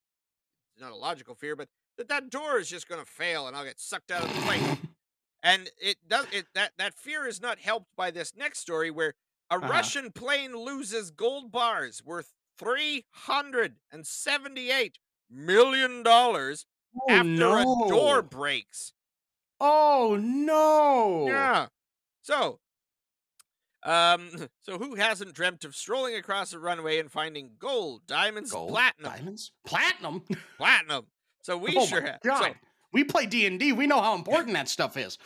[0.73, 1.67] it's not a logical fear, but
[1.99, 4.41] that that door is just going to fail and I'll get sucked out of the
[4.41, 4.77] plane.
[5.43, 9.13] And it does it that that fear is not helped by this next story where
[9.51, 9.67] a Uh-huh.
[9.67, 14.97] Russian plane loses gold bars worth 378
[15.29, 16.65] million dollars
[17.01, 17.85] oh after no!
[17.85, 18.93] a door breaks.
[19.59, 21.27] Oh no!
[21.27, 21.67] Yeah.
[22.21, 22.59] So,
[23.83, 24.29] um,
[24.61, 29.11] so who hasn't dreamt of strolling across a runway and finding gold, diamonds, Gold, platinum,
[29.11, 30.23] diamonds, platinum.
[30.57, 31.05] platinum?
[31.41, 32.21] So we oh sure have.
[32.21, 32.43] god!
[32.43, 32.53] So,
[32.93, 33.73] we play D and D.
[33.73, 35.17] We know how important that stuff is.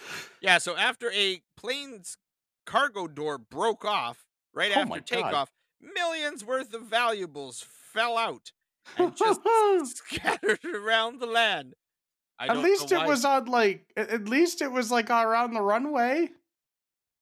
[0.41, 0.57] yeah.
[0.57, 2.17] So after a plane's
[2.65, 5.05] cargo door broke off right Oh after my God.
[5.07, 5.49] takeoff,
[5.81, 8.51] millions worth of valuables fell out
[8.97, 9.41] and just
[9.97, 11.73] scattered around the land.
[12.39, 13.85] I At least it why- was on like.
[13.97, 16.29] At at least it was like around the runway.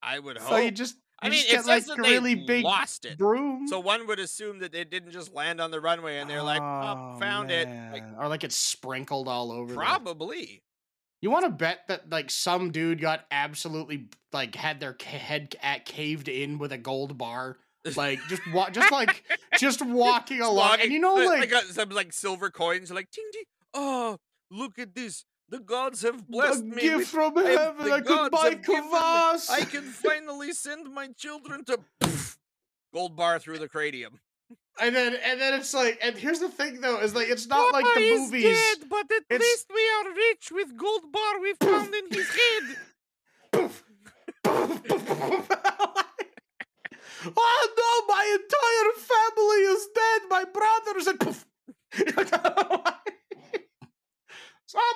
[0.03, 0.49] I would hope.
[0.49, 0.97] So you just.
[1.25, 3.17] I mean, just it like says a that they really big lost it.
[3.17, 3.67] broom.
[3.67, 6.61] So one would assume that it didn't just land on the runway and they're like,
[6.61, 7.67] oh, Oh, found it.
[7.91, 9.73] Like, or like it's sprinkled all over.
[9.73, 10.61] probably.
[11.21, 15.85] You want to bet that like some dude got absolutely like had their head at
[15.85, 17.57] caved in with a gold bar,
[17.95, 19.23] like just wa- just like
[19.57, 23.09] just walking along, Walking- and you know uh, like got some like silver coins, like
[23.09, 23.43] ting ting.
[23.73, 24.17] Oh,
[24.51, 25.25] look at this!
[25.49, 26.81] The gods have a blessed me.
[26.81, 27.86] gift with- from I- heaven.
[27.86, 29.49] the I could buy have given me- kvass.
[29.49, 32.38] I can finally send my children to poof,
[32.93, 34.19] gold bar through the cranium.
[34.79, 37.71] And then and then it's like, and here's the thing though, is like it's not
[37.71, 38.43] like the Papa is movies.
[38.58, 42.27] dead, but at It's- least we are rich with gold bar we found in his
[42.27, 42.77] head.
[43.53, 43.84] Poof.
[47.38, 50.21] oh no, my entire family is dead.
[50.29, 51.45] My brothers and poof.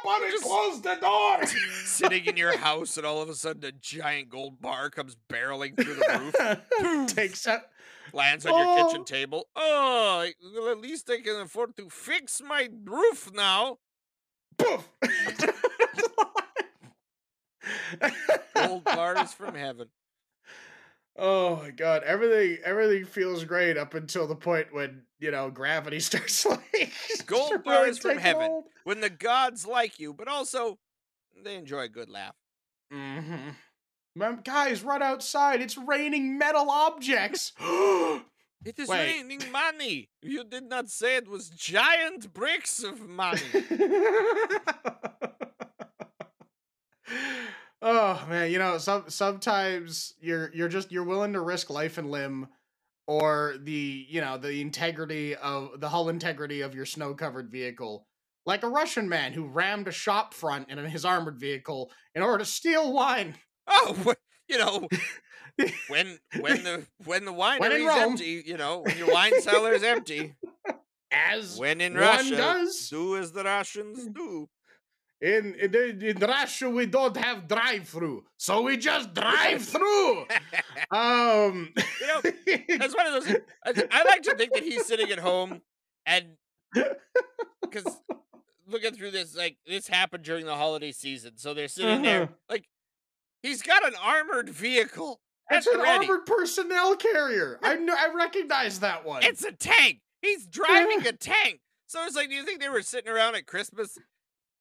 [0.03, 1.45] Somebody Just- close the door.
[1.85, 5.75] Sitting in your house, and all of a sudden, a giant gold bar comes barreling
[5.75, 7.07] through the roof.
[7.15, 7.61] Takes out.
[8.13, 9.03] lands on your kitchen Oh.
[9.03, 9.47] table.
[9.55, 13.77] Oh, well, at least I can afford to fix my roof now.
[14.57, 14.89] Poof.
[18.55, 19.87] Gold bars from heaven.
[21.21, 25.99] Oh my god, everything everything feels great up until the point when, you know, gravity
[26.10, 26.93] starts like
[27.25, 28.41] Gold really bars from heaven.
[28.47, 28.65] hold.
[28.86, 30.79] When the gods like you, but also
[31.43, 32.36] they enjoy a good laugh.
[32.93, 33.55] Mhm.
[34.43, 35.62] Guys, run outside.
[35.62, 37.53] It's raining metal objects.
[38.65, 38.99] It is Wait.
[39.23, 40.10] raining money.
[40.21, 43.39] You did not say it was giant bricks of money.
[47.81, 52.09] oh man, you know, some sometimes you're you're just you're willing to risk life and
[52.09, 52.47] limb
[53.09, 58.05] or the, you know, the integrity of the hull integrity of your snow-covered vehicle.
[58.45, 62.37] Like a Russian man who rammed a shop front in his armored vehicle in order
[62.37, 63.33] to steal wine.
[63.67, 64.13] oh,
[64.47, 64.87] you know,
[65.87, 68.11] when when the when the When in winery's Rome.
[68.11, 70.35] empty, you know, when your wine cellar is empty.
[71.11, 72.87] As When in Russia, does.
[72.87, 74.11] do as the Russians hmm.
[74.11, 74.49] do.
[75.21, 80.25] In, in in Russia, we don't have drive-through, so we just drive through.
[80.91, 82.21] um, You know,
[82.77, 83.36] That's one of those.
[83.65, 85.62] I, like to think that he's sitting at home
[86.05, 86.38] and
[87.62, 87.86] because
[88.67, 92.34] looking through this, like this happened during the holiday season, so they're sitting there Uh-huh.
[92.49, 92.65] like
[93.43, 95.19] he's got an armored vehicle.
[95.51, 96.08] it's an ready.
[96.08, 97.60] armored personnel carrier.
[97.62, 99.23] I know, I recognize that one.
[99.23, 99.99] It's a tank.
[100.21, 101.60] He's driving a tank.
[101.88, 103.97] So it's like, do you think they were sitting around at Christmas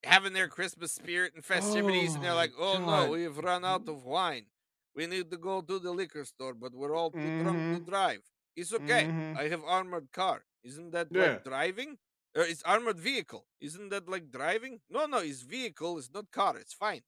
[0.04, 3.04] having their Christmas spirit and festivities, and they're like, Oh, "Oh God.
[3.06, 4.46] no, we've run out of wine.
[4.94, 7.74] We need to go to the liquor store, but we're all too drunk Mhm.
[7.78, 8.22] to drive.
[8.56, 9.04] It's okay.
[9.04, 9.36] Mhm.
[9.38, 10.44] I have armored car.
[10.64, 11.22] Isn't that Yeah.
[11.22, 11.98] like driving?
[12.34, 13.46] Or it's armored vehicle.
[13.60, 14.80] Isn't that like driving?
[14.90, 15.98] No, no, it's vehicle.
[15.98, 16.56] It's not car.
[16.58, 17.02] It's fine.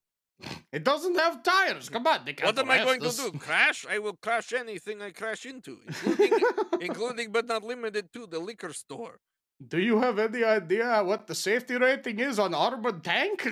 [0.71, 1.89] It doesn't have tires.
[1.89, 2.25] Come on.
[2.25, 3.37] They What am I going last to do?
[3.37, 3.85] Crash?
[3.85, 6.39] I will crash anything I crash into, including,
[6.79, 9.19] including but not limited to the liquor store.
[9.67, 13.41] Do you have any idea what the safety rating is on armored tank?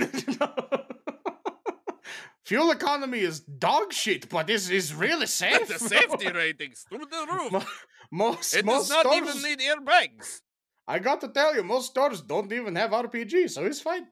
[2.45, 5.67] Fuel economy is dog shit, but this is really safe.
[5.67, 7.63] the safety ratings through the roof.
[8.11, 10.41] Most It most does not stores, even need airbags.
[10.87, 14.07] I got to tell you, most stores don't even have RPG, so it's fine.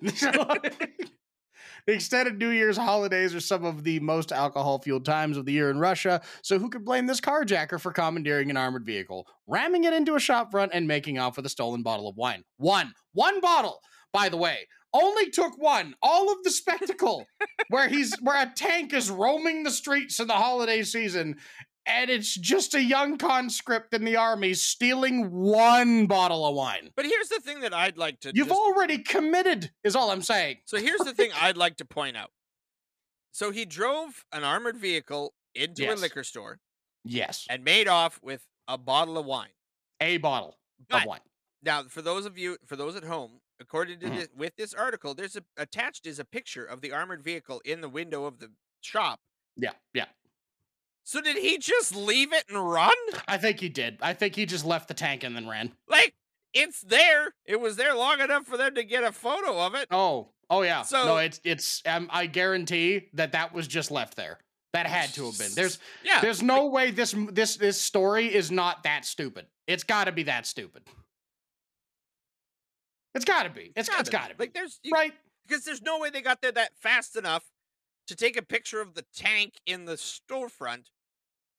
[1.89, 5.69] Extended New Year's holidays are some of the most alcohol fueled times of the year
[5.69, 9.93] in Russia, so who could blame this carjacker for commandeering an armored vehicle, ramming it
[9.93, 12.43] into a shop front, and making off with a stolen bottle of wine?
[12.57, 12.93] One.
[13.13, 13.79] One bottle,
[14.11, 14.67] by the way.
[14.93, 15.95] Only took one.
[16.01, 17.25] All of the spectacle
[17.69, 21.37] where he's where a tank is roaming the streets in the holiday season,
[21.87, 26.91] and it's just a young conscript in the army stealing one bottle of wine.
[26.95, 28.31] But here's the thing that I'd like to.
[28.35, 30.57] You've just- already committed, is all I'm saying.
[30.65, 32.31] So here's the thing I'd like to point out.
[33.31, 35.97] So he drove an armored vehicle into Yes.
[35.97, 36.59] a liquor store
[37.03, 37.45] Yes.
[37.49, 39.53] and made off with a bottle of wine.
[40.01, 40.59] A bottle
[40.91, 41.21] of wine.
[41.63, 44.15] now, for those of you, for those at home, according to Mhm.
[44.15, 47.81] this, with this article, there's a, attached is a picture of the armored vehicle in
[47.81, 49.19] the window of the shop.
[49.55, 50.05] Yeah, yeah.
[51.07, 52.93] So did he just leave it and run?
[53.29, 53.97] I think he did.
[54.01, 55.71] I think he just left the tank and then ran.
[55.87, 56.13] Like
[56.53, 57.33] it's there.
[57.45, 59.87] It was there long enough for them to get a photo of it.
[59.89, 60.81] Oh, oh yeah.
[60.81, 61.81] So- no, it's it's.
[61.85, 64.39] Um, I guarantee that that was just left there.
[64.73, 65.51] That had to have been.
[65.55, 66.19] There's Yeah.
[66.19, 69.45] there's no way this this this story is not that stupid.
[69.65, 70.83] It's got to be that stupid.
[73.15, 73.71] It's got to be.
[73.77, 74.43] It's it's got to be.
[74.43, 75.13] Like there's you, right.
[75.47, 77.45] because there's no way they got there that fast enough
[78.07, 80.87] to take a picture of the tank in the storefront,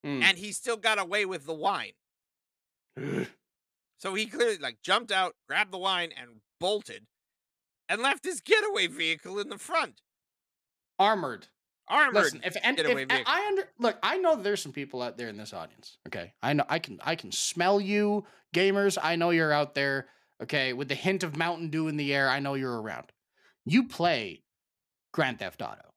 [0.07, 0.23] Mm.
[0.23, 1.93] and he still got away with the wine.
[4.01, 7.07] So he clearly like jumped out, grabbed the wine, and bolted,
[7.89, 10.03] and left his getaway vehicle in the front,
[11.01, 11.49] Armored.
[11.89, 12.15] armored.
[12.15, 13.25] Listen, if and getaway if, vehicle.
[13.27, 15.99] I under look, I know there's some people out there in this audience.
[16.07, 18.99] Okay, I know I can I can smell you, gamers.
[19.03, 20.07] I know you're out there.
[20.41, 23.11] Okay, with the hint of Mountain Dew in the air, I know you're around.
[23.65, 24.45] You play
[25.13, 25.88] Grand Theft Auto.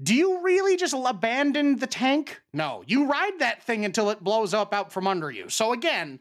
[0.00, 2.40] Do you really just abandon the tank?
[2.52, 5.48] No, you ride that thing until it blows up out from under you.
[5.48, 6.20] So again,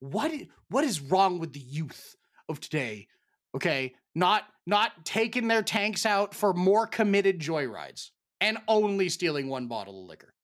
[0.00, 0.32] what
[0.68, 2.14] what is wrong with the youth
[2.48, 3.08] of today?
[3.54, 8.10] Okay, not not taking their tanks out for more committed joyrides
[8.40, 10.34] and only stealing one bottle of liquor.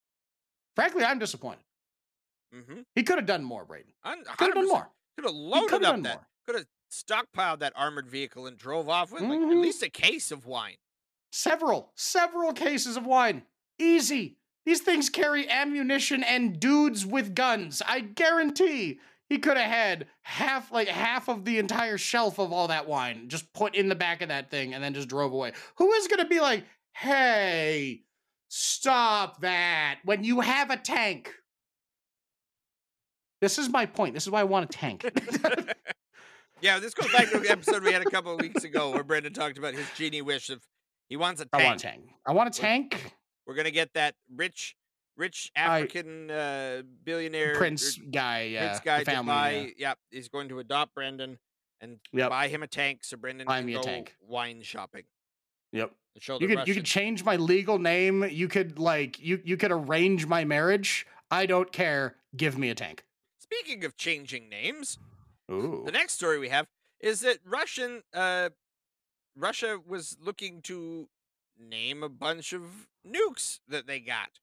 [0.75, 1.63] Frankly, I'm disappointed.
[2.53, 2.81] mm-hmm.
[2.95, 3.93] He could have done more, Braden.
[4.37, 4.89] Could have done more.
[5.15, 6.23] Could have loaded up that.
[6.45, 9.61] Could have stockpiled that armored vehicle and drove off with like at Mhm.
[9.61, 10.77] least a case of wine.
[11.35, 13.41] Several, several cases of wine.
[13.79, 14.37] Easy.
[14.67, 17.81] These things carry ammunition and dudes with guns.
[17.87, 22.67] I guarantee he could have had half, like half of the entire shelf of all
[22.67, 25.53] that wine just put in the back of that thing and then just drove away.
[25.77, 28.03] Who is going to be like, hey,
[28.49, 31.33] stop that when you have a tank?
[33.41, 34.13] This is my point.
[34.13, 35.03] This is why I want a tank.
[36.61, 39.03] yeah, this goes back to an episode we had a couple of weeks ago where
[39.03, 40.61] Brendan talked about his genie wish of
[41.09, 41.67] he wants a I tank.
[41.69, 42.03] want a tank.
[42.25, 43.13] I want a tank.
[43.45, 44.75] We're gonna get that rich,
[45.17, 48.67] rich I- African uh, billionaire Prince or guy, yeah.
[48.67, 49.51] Prince guy family, buy.
[49.51, 49.89] yeah.
[49.89, 51.37] Yep, he's going to adopt Brendan
[51.81, 52.29] and Yep.
[52.29, 54.15] buy him a tank so Brendan Buy can me a go tank.
[54.21, 55.03] wine shopping.
[55.73, 55.91] Yep.
[56.39, 58.23] You could you could change my legal name.
[58.23, 61.07] You could like you you could arrange my marriage.
[61.31, 62.15] I don't care.
[62.37, 63.03] Give me a tank.
[63.39, 64.99] Speaking of changing names,
[65.51, 65.81] Ooh.
[65.85, 66.67] the next story we have
[66.99, 68.49] is that Russian uh
[69.35, 71.09] Russia was looking to
[71.57, 74.39] name a bunch of nukes that they got.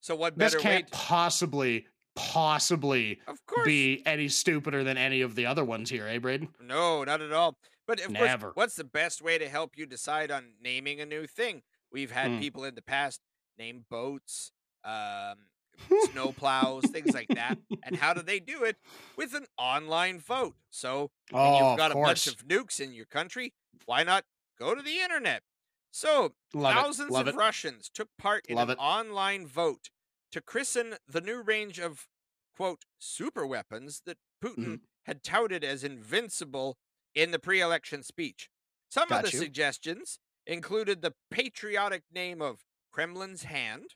[0.00, 4.96] So what This better way can't to, possibly possibly of course be any stupider than
[4.96, 6.54] any of the other ones here, eh, Braden?
[6.60, 7.56] No, not at all.
[7.86, 8.46] But of Never.
[8.48, 11.62] course, what's the best way to help you decide on naming a new thing?
[11.90, 12.38] We've had Hmm.
[12.38, 13.20] people in the past
[13.58, 14.52] name boats,
[14.84, 15.48] um,
[15.96, 17.58] snow plows, things like that.
[17.82, 18.76] And how do they do it?
[19.16, 20.54] With an online vote.
[20.70, 23.52] So Oh, you've got a bunch of nukes in your country,
[23.86, 24.24] why not
[24.58, 25.42] go to the internet?
[25.90, 27.34] So Love thousands of it.
[27.34, 28.82] Russians took part in Love an it.
[28.82, 29.90] online vote
[30.32, 32.08] to christen the new range of
[32.56, 34.74] quote super weapons that Putin Mm-hmm.
[35.06, 36.76] had touted as invincible
[37.14, 38.48] in the pre-election speech.
[38.90, 39.42] Some Got of the you.
[39.42, 43.94] suggestions included the patriotic name of Kremlin's hand,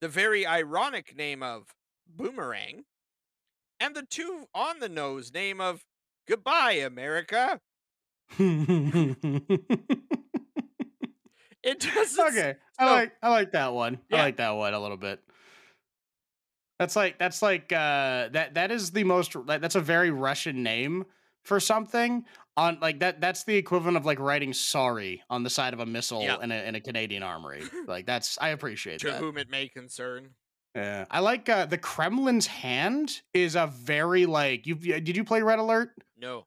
[0.00, 1.74] the very ironic name of
[2.06, 2.84] Boomerang,
[3.80, 5.84] and the too on the nose name of
[6.26, 7.60] Goodbye America.
[11.62, 12.26] It doesn't.
[12.28, 13.98] okay, I so- like I like that one.
[14.12, 15.20] I like that one a little bit.
[16.78, 20.62] That's like that's like uh that that is the most like, that's a very Russian
[20.62, 21.04] name
[21.44, 22.24] for something
[22.56, 25.86] on like that that's the equivalent of like writing sorry on the side of a
[25.86, 26.36] missile Yeah.
[26.40, 27.62] in a in a Canadian armory.
[27.88, 29.20] like that's I appreciate To that.
[29.20, 30.30] whom it may concern.
[30.76, 31.06] Yeah.
[31.10, 35.58] I like uh the Kremlin's hand is a very like you did you play Red
[35.58, 35.90] Alert?
[36.16, 36.46] No.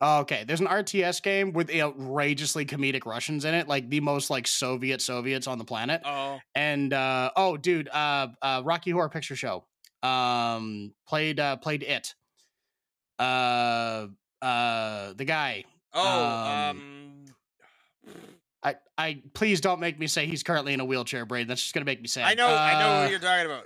[0.00, 4.30] Oh, okay, there's an RTS game with outrageously comedic Russians in it, like the most
[4.30, 6.02] like Soviet Soviets on the planet.
[6.04, 9.64] Oh, and uh oh dude uh uh rocky horror picture show
[10.04, 12.14] um played uh played it
[13.18, 14.06] uh
[14.40, 16.24] uh the guy oh,
[16.70, 17.24] Um, um,
[18.62, 21.74] i i please don't make me say he's currently in a wheelchair brain that's just
[21.74, 23.64] gonna make me sad I know, I know Uh, who you're talking about.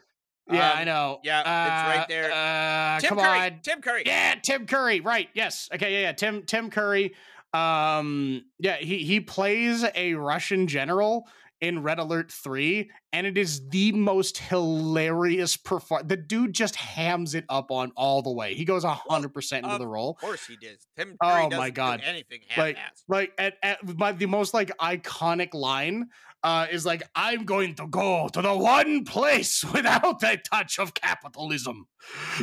[0.51, 2.33] Yeah i Um, know yeah, it's right Uh, there.
[2.33, 3.39] uh Tim come Curry.
[3.41, 4.03] on Tim Curry.
[4.07, 7.15] yeah tim curry right yes okay yeah yeah tim tim curry
[7.55, 11.29] um yeah he he plays a russian general
[11.61, 17.37] in red alert 3 and it is the most hilarious performance the dude just hams
[17.37, 20.57] it up on all the way he goes 100% into the role Of course he
[20.57, 20.79] did.
[20.97, 22.01] Tim Oh Curry my doesn't do God.
[22.05, 26.09] anything Like, like at, at my the most like iconic line
[26.45, 30.95] uh is like i'm going to go to the one place without a touch of
[30.95, 31.87] capitalism.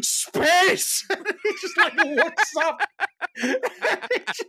[0.01, 1.07] Space!
[1.43, 2.79] He just like looks up?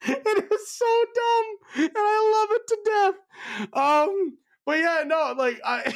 [0.00, 3.72] It is so dumb and i love it to death.
[3.72, 5.92] Um but yeah no like i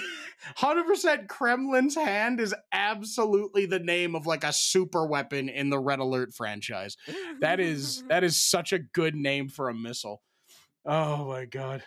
[0.58, 6.00] 100% kremlin's hand is absolutely the name of like a super weapon in the red
[6.00, 6.96] alert franchise.
[7.40, 10.22] That is that is such a good name for a missile.
[10.84, 11.84] Oh my god.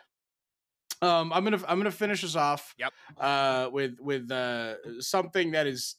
[1.02, 2.74] Um, I'm gonna I'm gonna finish us off.
[2.78, 2.94] Yep.
[3.18, 5.96] Uh, with with uh something that is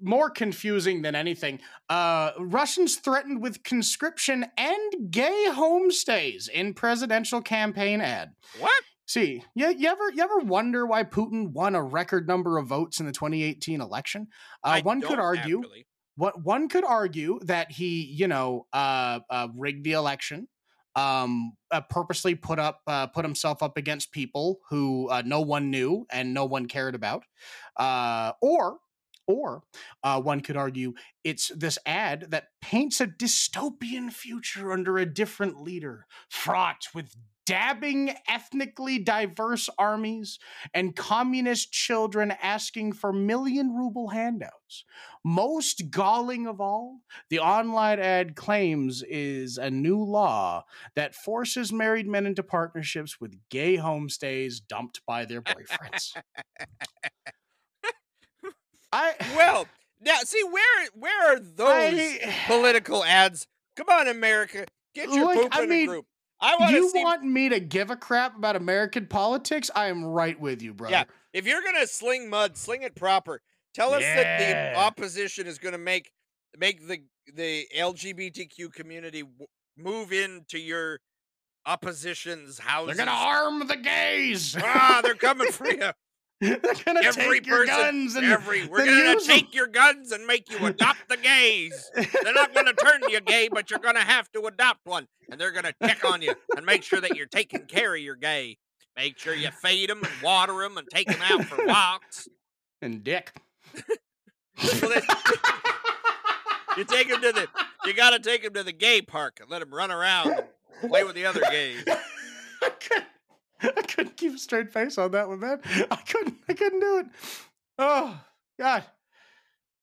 [0.00, 1.60] more confusing than anything.
[1.88, 8.32] Uh, Russians threatened with conscription and gay homestays in presidential campaign ad.
[8.58, 8.82] what?
[9.06, 13.00] See, you, you ever you ever wonder why Putin won a record number of votes
[13.00, 14.28] in the 2018 election?
[14.62, 15.86] Uh, one could argue actually.
[16.16, 20.46] what one could argue that he, you know, uh, uh rigged the election,
[20.96, 25.70] um, uh, purposely put up, uh, put himself up against people who uh, no one
[25.70, 27.24] knew and no one cared about,
[27.76, 28.78] uh, or,
[29.26, 29.62] or
[30.02, 35.62] uh, one could argue it's this ad that paints a dystopian future under a different
[35.62, 37.14] leader, fraught with
[37.48, 40.38] dabbing ethnically diverse armies
[40.74, 44.84] and communist children asking for million ruble handouts.
[45.24, 52.06] Most galling of all, the online ad claims is a new law that forces married
[52.06, 56.14] men into partnerships with gay homestays dumped by their boyfriends.
[58.92, 59.66] I Well,
[60.00, 63.46] now see where where are those I- political ads?
[63.76, 66.06] Come on, America, get your Like, poop I in mean, a group.
[66.40, 69.70] I want you see want me to give a crap about American politics?
[69.74, 70.92] I am right with you, brother.
[70.92, 71.04] Yeah.
[71.32, 73.40] if you're gonna sling mud, sling it proper.
[73.74, 74.38] Tell us that
[74.74, 76.10] the opposition is gonna make
[76.56, 77.02] make the
[77.34, 79.46] the LGBTQ community w-
[79.76, 80.98] move into your
[81.66, 82.96] opposition's houses.
[82.96, 84.56] They're gonna arm the gays.
[84.58, 85.90] ah, they're coming for you.
[86.40, 90.48] They're gonna Every take your guns and every we're gonna take your guns and make
[90.48, 91.90] you adopt the gays.
[91.94, 95.50] They're not gonna turn you gay, but you're gonna have to adopt one, and they're
[95.50, 98.56] gonna check on you and make sure that you're taking care of your gay.
[98.96, 102.28] Make sure you feed them and water them and take them out for walks.
[102.82, 103.32] and dick.
[104.82, 105.00] Well,
[106.76, 107.48] you take them to the,
[107.84, 111.04] you gotta take them to the gay park and let them run around and play
[111.04, 111.84] with the other gays.
[113.62, 115.60] I couldn't, keep a straight face on that one, man.
[115.90, 116.36] I couldn't.
[116.48, 117.06] I couldn't do it.
[117.78, 118.20] Oh
[118.58, 118.84] God.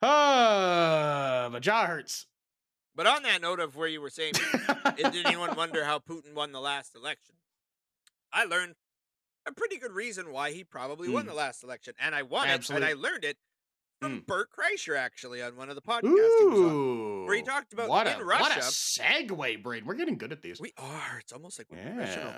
[0.01, 2.27] Ah, my jaw hurts.
[2.95, 4.33] But on that note of where you were saying,
[4.97, 7.35] did anyone wonder how Putin won the last election?
[8.31, 8.75] I learned
[9.47, 11.29] a pretty good reason why he probably won Mm.
[11.29, 13.37] the last election, and I won it, and I learned it
[14.01, 14.25] from Mm.
[14.25, 16.03] Bert Kreischer actually on one of the podcasts
[16.39, 17.25] he was on.
[17.25, 19.85] Where he talked about what in a, What a segue, Brain.
[19.85, 20.59] We're getting good at these.
[20.61, 21.19] We are.
[21.19, 22.33] It's almost like we're professional.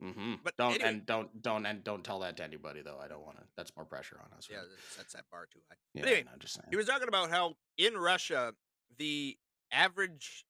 [0.00, 0.08] Yeah.
[0.08, 0.34] Mm-hmm.
[0.42, 2.98] But don't anyway- and don't don't and don't tell that to anybody though.
[3.02, 3.44] I don't want to.
[3.56, 4.48] That's more pressure on us.
[4.50, 4.66] Yeah, right?
[4.68, 5.76] that sets that bar too high.
[5.94, 6.02] yeah.
[6.02, 6.66] But anyway, no, just saying.
[6.70, 8.54] He was talking about how in Russia
[8.98, 9.36] the
[9.72, 10.44] average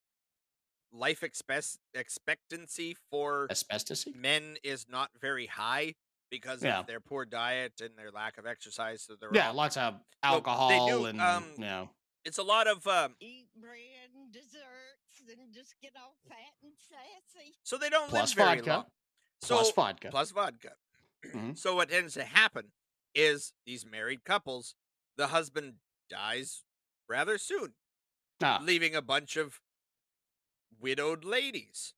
[0.93, 4.07] life expes- expectancy for asbestos.
[4.15, 5.95] men is not very high
[6.31, 6.81] because Yeah.
[6.81, 9.03] of their poor diet and their lack of exercise.
[9.03, 11.91] So they're Yeah, all- lots of alcohol they do, and um, you know.
[12.25, 16.73] it's a lot of um, Eat bread and desserts and just get all fat and
[16.77, 17.57] sassy.
[17.63, 18.71] so they don't Plus live very vodka.
[18.71, 18.87] long.
[19.43, 20.11] So plus vodka.
[20.11, 20.77] plus vodka.
[21.25, 21.57] Mhm.
[21.59, 22.73] So what tends to happen
[23.15, 24.75] is these married couples,
[25.17, 26.65] the husband dies
[27.09, 27.75] rather soon,
[28.43, 29.61] Ah, leaving a bunch of
[30.79, 31.95] widowed ladies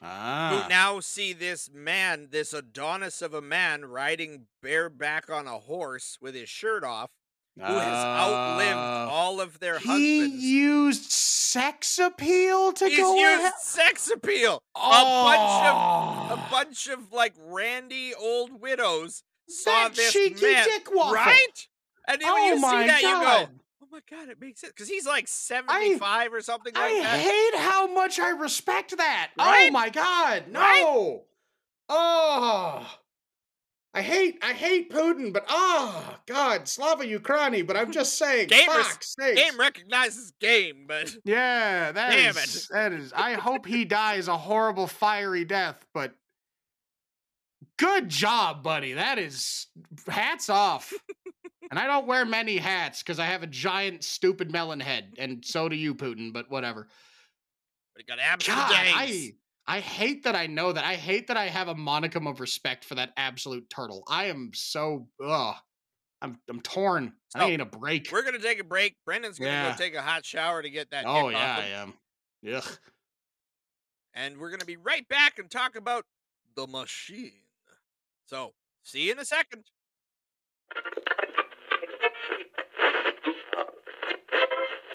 [0.00, 0.62] Ah.
[0.62, 6.18] who now see this man, this Adonis of a man, riding bareback on a horse
[6.20, 7.10] with his shirt off,
[7.56, 9.08] who has outlived Ah.
[9.10, 9.86] all of their He
[10.20, 10.42] husbands.
[10.44, 13.52] used sex appeal to He's go used ahead.
[13.60, 14.60] sex appeal.
[14.74, 14.80] Oh.
[14.90, 20.64] A bunch of a bunch of like randy old widows saw That this cheeky man,
[20.64, 21.14] dick waffle.
[21.14, 21.68] right?
[22.08, 23.60] And then when Oh you see my that, you go, God.
[23.82, 27.20] "Oh my god, it makes sense." Because he's like seventy-five or something like I that.
[27.20, 29.30] hate how much I respect that.
[29.38, 30.60] Oh my god, no.
[30.60, 31.20] Right?
[31.88, 32.98] Oh.
[33.96, 38.68] I hate I hate Putin, but oh god, Slava Ukraini, but I'm just saying, Game
[38.68, 43.12] res- Game recognizes game, but Yeah, that Damn is- that is.
[43.14, 46.12] I hope he dies a horrible fiery death, but
[47.78, 48.94] good job, buddy.
[48.94, 49.68] That is
[50.08, 50.92] hats off.
[51.70, 55.44] and I don't wear many hats because I have a giant stupid melon head, and
[55.44, 56.32] so do you, Putin.
[56.32, 56.88] But whatever.
[57.94, 59.32] but he got abs for God, I days.
[59.66, 60.84] I hate that I know that.
[60.84, 64.04] I hate that I have a monicum of respect for that absolute turtle.
[64.08, 65.56] I am so ugh.
[66.20, 67.12] I'm I'm torn.
[67.34, 68.08] I need a break.
[68.12, 68.96] We're gonna take a break.
[69.04, 69.70] Brendan's gonna Yeah.
[69.72, 71.04] go take a hot shower to get that.
[71.06, 71.94] Oh yeah, I am.
[72.54, 72.78] Ugh.
[74.14, 76.04] And we're gonna be right back and talk about
[76.56, 77.42] the machine.
[78.26, 78.54] So
[78.84, 79.64] see you in a second.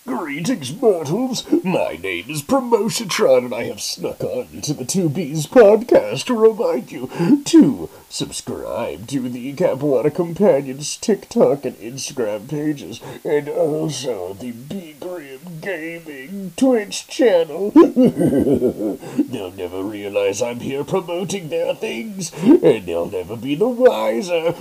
[0.06, 1.46] Greetings, mortals.
[1.64, 6.36] My name is Promotiontron, and I have snuck on to the Two Bees podcast to
[6.36, 7.10] remind you
[7.46, 15.60] to subscribe to the Capuana Companions TikTok and Instagram pages, and also the B Grim
[15.60, 17.72] Gaming Twitch channel.
[17.72, 24.56] they'll never realize I'm here promoting their things, and they'll never be the wiser.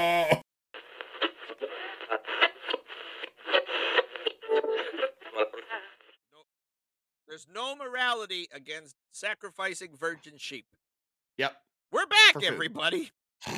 [7.52, 10.66] No morality against sacrificing virgin sheep.
[11.38, 11.56] Yep.
[11.92, 13.10] We're back, everybody.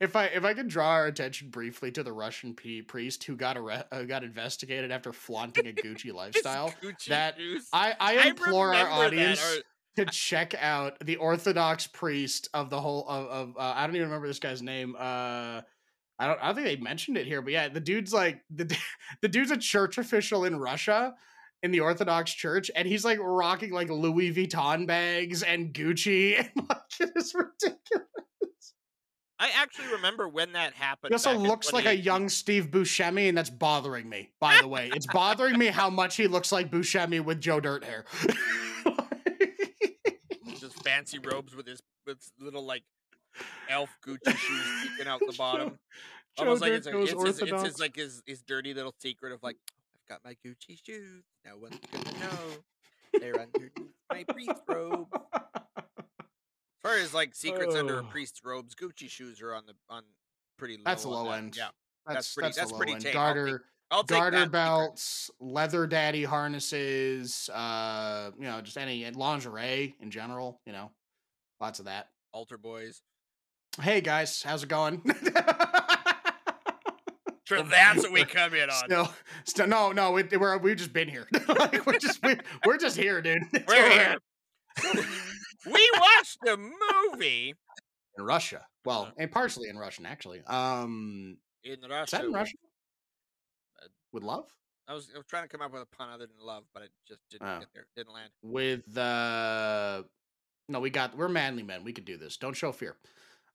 [0.00, 3.36] if I if I could draw our attention briefly to the Russian p- priest who
[3.36, 7.36] got arre- uh, got investigated after flaunting a Gucci lifestyle, Gucci that-.
[7.72, 9.60] I I I implore our audience
[9.96, 14.08] to check out the Orthodox priest of the whole of, of uh, I don't even
[14.08, 14.94] remember this guy's name.
[14.98, 15.62] Uh,
[16.18, 18.76] I don't I don't think they mentioned it here, but yeah, the dude's like the
[19.22, 21.14] the dude's a church official in Russia.
[21.62, 26.68] In the Orthodox Church, and he's like rocking like Louis Vuitton bags and Gucci, and
[26.68, 28.08] like it is ridiculous.
[29.38, 31.10] I actually remember when that happened.
[31.10, 34.30] He also looks like a young Steve Buscemi, and that's bothering me.
[34.40, 37.84] By the way, it's bothering me how much he looks like Buscemi with Joe Dirt
[37.84, 38.04] hair.
[40.60, 42.84] just fancy robes with his with little like
[43.68, 45.78] elf Gucci shoes peeking out the bottom.
[46.38, 47.10] Joe Almost like Dirt it's, a, it's,
[47.40, 49.56] his, it's his like his, his dirty little secret of like
[50.02, 51.24] I've got my Gucci shoes.
[51.44, 53.18] No one's gonna know.
[53.20, 55.08] They're underneath my priest robe.
[55.34, 58.06] As far as like secrets under a Oh.
[58.10, 60.02] priest's robes, Gucci shoes are on the on
[60.58, 60.82] pretty low.
[60.84, 61.38] That's on low that.
[61.38, 61.56] end.
[61.56, 61.68] Yeah,
[62.06, 63.02] that's pretty- that's, that's low pretty end.
[63.02, 63.16] tame.
[63.16, 64.52] I'll take- Garter I'll take garter that secret.
[64.52, 70.60] belts, leather daddy harnesses, uh, you know, just any lingerie in general.
[70.66, 70.90] You know,
[71.60, 72.08] lots of that.
[72.32, 73.02] altar boys.
[73.80, 75.02] Hey guys, how's it going?
[77.44, 78.84] Sure, that's what we come in on.
[78.84, 79.12] Still,
[79.44, 81.26] still, no, no, we, we're we've just been here.
[81.48, 82.36] like, we're just we,
[82.66, 83.42] we're just here, dude.
[83.52, 84.16] It's We're all here.
[85.66, 87.54] we watched a movie
[88.18, 88.64] in Russia.
[88.84, 89.10] Well, Uh.
[89.18, 90.42] and partially in Russian, actually.
[90.46, 92.16] Um, in is Russia.
[92.16, 92.58] that in Russian?
[93.82, 94.48] uh, With love?
[94.88, 96.82] I was, I was trying to come up with a pun other than love, but
[96.82, 97.58] it just didn't Oh.
[97.60, 97.86] get there.
[97.96, 98.30] Didn't land.
[98.42, 100.02] With uh,
[100.68, 101.84] no, we got we're manly men.
[101.84, 102.36] We could do this.
[102.36, 102.96] Don't show fear.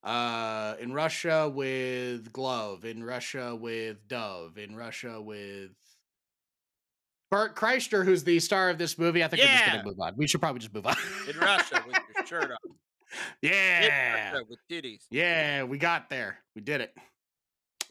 [0.08, 2.86] Uh, in Russia with glove.
[2.86, 4.58] In Russia with dove.
[4.58, 5.72] In Russia with.
[7.30, 10.14] Bert Kreischer, who's the star of this movie, I think we're just gonna move on.
[10.16, 10.96] We should probably just move on.
[11.30, 12.58] In Russia with your shirt on.
[13.42, 15.02] Yeah, Russia with titties.
[15.12, 16.38] yeah, we got there.
[16.56, 16.96] We did it.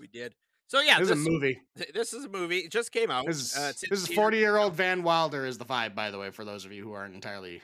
[0.01, 0.35] We did.
[0.69, 1.61] So yeah, this this, is a movie.
[1.93, 2.61] this is a movie.
[2.61, 3.27] It just came out.
[3.27, 6.19] This is Uh, this is forty year old Van Wilder is the vibe, by the
[6.19, 7.61] way, for those of you who aren't entirely.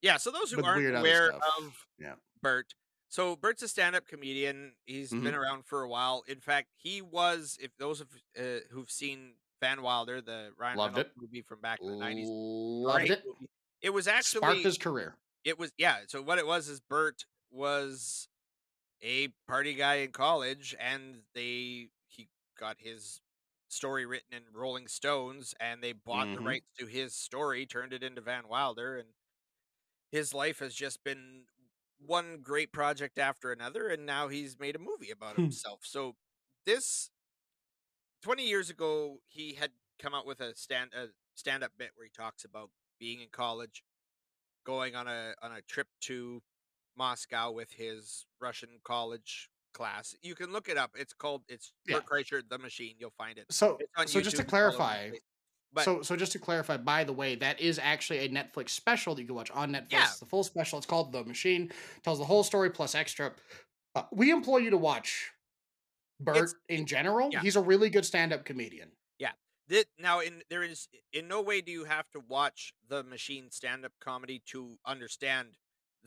[0.00, 0.16] Yeah.
[0.16, 1.42] So those who aren't aware stuff.
[1.58, 2.14] of Yeah.
[2.42, 2.72] Bert,
[3.12, 4.72] so Bert's a stand-up comedian.
[4.86, 5.24] He's Mm-hmm.
[5.24, 6.24] been around for a while.
[6.26, 7.58] In fact, he was.
[7.60, 8.08] If those of
[8.38, 11.20] uh, who've seen Van Wilder, the Ryan Loved Reynolds it.
[11.22, 13.22] movie from back in the nineties, Loved it.
[13.82, 15.16] It was actually Sparked his career.
[15.44, 18.28] it was yeah so what it was is bert was
[19.02, 23.20] a party guy in college and they he got his
[23.68, 26.36] story written in rolling stones and they bought Mhm.
[26.36, 29.08] the rights to his story turned it into van wilder and
[30.12, 31.46] his life has just been
[32.06, 35.42] one great project after another and now he's made a movie about Hmm.
[35.42, 36.16] himself so
[36.66, 37.10] this
[38.22, 42.10] 20 years ago he had come out with a stand a stand-up bit where he
[42.10, 43.82] talks about being in college,
[44.64, 46.42] going on a on a trip to
[46.96, 50.14] Moscow with his Russian college class.
[50.22, 50.92] You can look it up.
[50.96, 52.00] It's called it's Yeah.
[52.00, 52.96] Bert Kreischer the Machine.
[52.98, 53.48] You'll find it.
[53.50, 55.10] So, It's on so just to YouTube, over the clarify.
[55.74, 59.14] But so so just to clarify, by the way, that is actually a Netflix special
[59.14, 59.92] that you can watch on Netflix.
[59.92, 60.04] Yeah.
[60.04, 60.78] It's the full special.
[60.78, 61.70] It's called The Machine.
[62.02, 63.32] Tells the whole story plus extra.
[63.94, 65.30] Uh, we implore you to watch
[66.20, 67.30] Bert It's- in general.
[67.32, 67.40] yeah.
[67.40, 68.90] He's a really good stand-up comedian.
[69.68, 73.48] Thi- now in there is in no way do you have to watch the machine
[73.52, 75.56] stand-up comedy to understand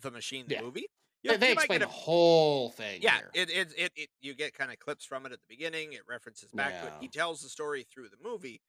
[0.01, 0.61] the machine the Yeah.
[0.61, 0.88] movie
[1.24, 3.01] They, You- they might explain get the a- whole thing.
[3.01, 5.93] yeah it, it, it, it you get kind of clips from it at the beginning
[5.93, 8.61] it references back to it he tells the story through the movie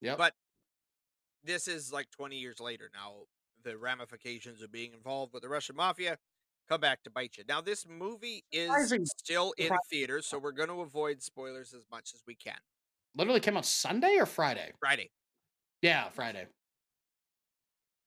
[0.00, 0.18] Yep.
[0.18, 0.34] but
[1.44, 3.12] this is like 20 years later now
[3.62, 6.18] the ramifications of being involved with the russian mafia
[6.68, 10.68] come back to bite you now this movie is still in theaters so we're going
[10.68, 12.58] to avoid spoilers as much as we can
[13.14, 14.72] literally came out Sunday or Friday.
[14.80, 15.10] friday
[15.82, 16.46] Yeah, Friday.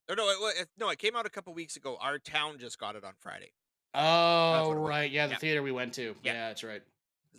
[0.09, 2.77] or no it, it, no it came out a couple weeks ago our town just
[2.79, 3.51] got it on friday
[3.95, 4.89] Oh what it oh, was.
[4.89, 5.37] right, yeah, the Yeah.
[5.39, 6.15] theater we went to.
[6.21, 6.33] Yeah.
[6.33, 6.83] Yeah, that's right.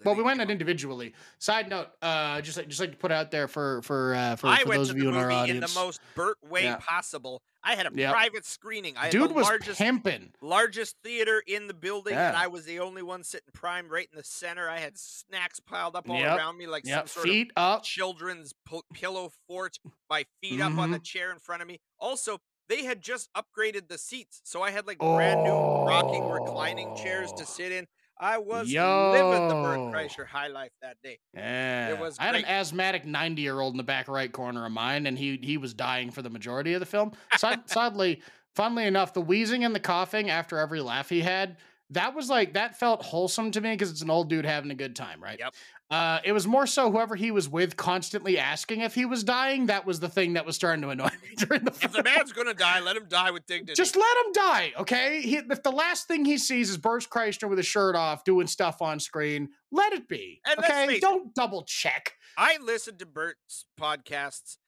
[0.00, 1.14] 'Cause Well, we went came in individually.
[1.38, 4.46] Side note, uh, just like just like to put out there for for uh, for,
[4.48, 6.38] I for went those to of the you in our movie in the most Bert
[6.42, 6.76] way Yeah.
[6.76, 7.42] possible.
[7.62, 8.12] I had a Yep.
[8.12, 8.96] private screening.
[8.96, 10.32] I had Dude the was largest pimping.
[10.40, 14.16] largest theater in the building, and I was the only one sitting prime right in
[14.16, 14.68] the center.
[14.70, 16.38] I had snacks piled up all Yep.
[16.38, 17.80] around me like Yep, some sort feet up.
[17.80, 19.78] of children's po- pillow fort.
[20.08, 21.04] My feet up on the Mhm.
[21.04, 21.80] chair in front of me.
[21.98, 22.38] Also,
[22.68, 27.30] they had just upgraded the seats, so I had like brand new rocking reclining chairs
[27.34, 27.46] to Oh.
[27.46, 27.86] sit in.
[28.20, 29.90] I was living the Bert Yo.
[29.90, 31.18] Kreischer high life that day.
[31.34, 35.18] Yeah, was I had an asthmatic ninety-year-old in the back right corner of mine, and
[35.18, 37.12] he he was dying for the majority of the film.
[37.38, 38.20] Sad, sadly,
[38.54, 41.56] funnily enough, the wheezing and the coughing after every laugh he had,
[41.90, 44.74] that was like that felt wholesome to me because it's an old dude having a
[44.74, 45.38] good time, right?
[45.38, 45.54] Yep.
[45.90, 49.66] Uh, it was more so whoever he was with constantly asking if he was dying.
[49.66, 51.92] That was the thing that was starting to annoy me during the If film.
[51.94, 53.72] the man's gonna die, let him die with dignity.
[53.74, 55.20] Just let him die, okay?
[55.20, 58.46] He, if the last thing he sees is Bert Kreischer with his shirt off doing
[58.46, 60.40] stuff on screen, let it be.
[60.46, 62.14] And okay, don't double check.
[62.38, 64.58] I listened to Bert's podcasts.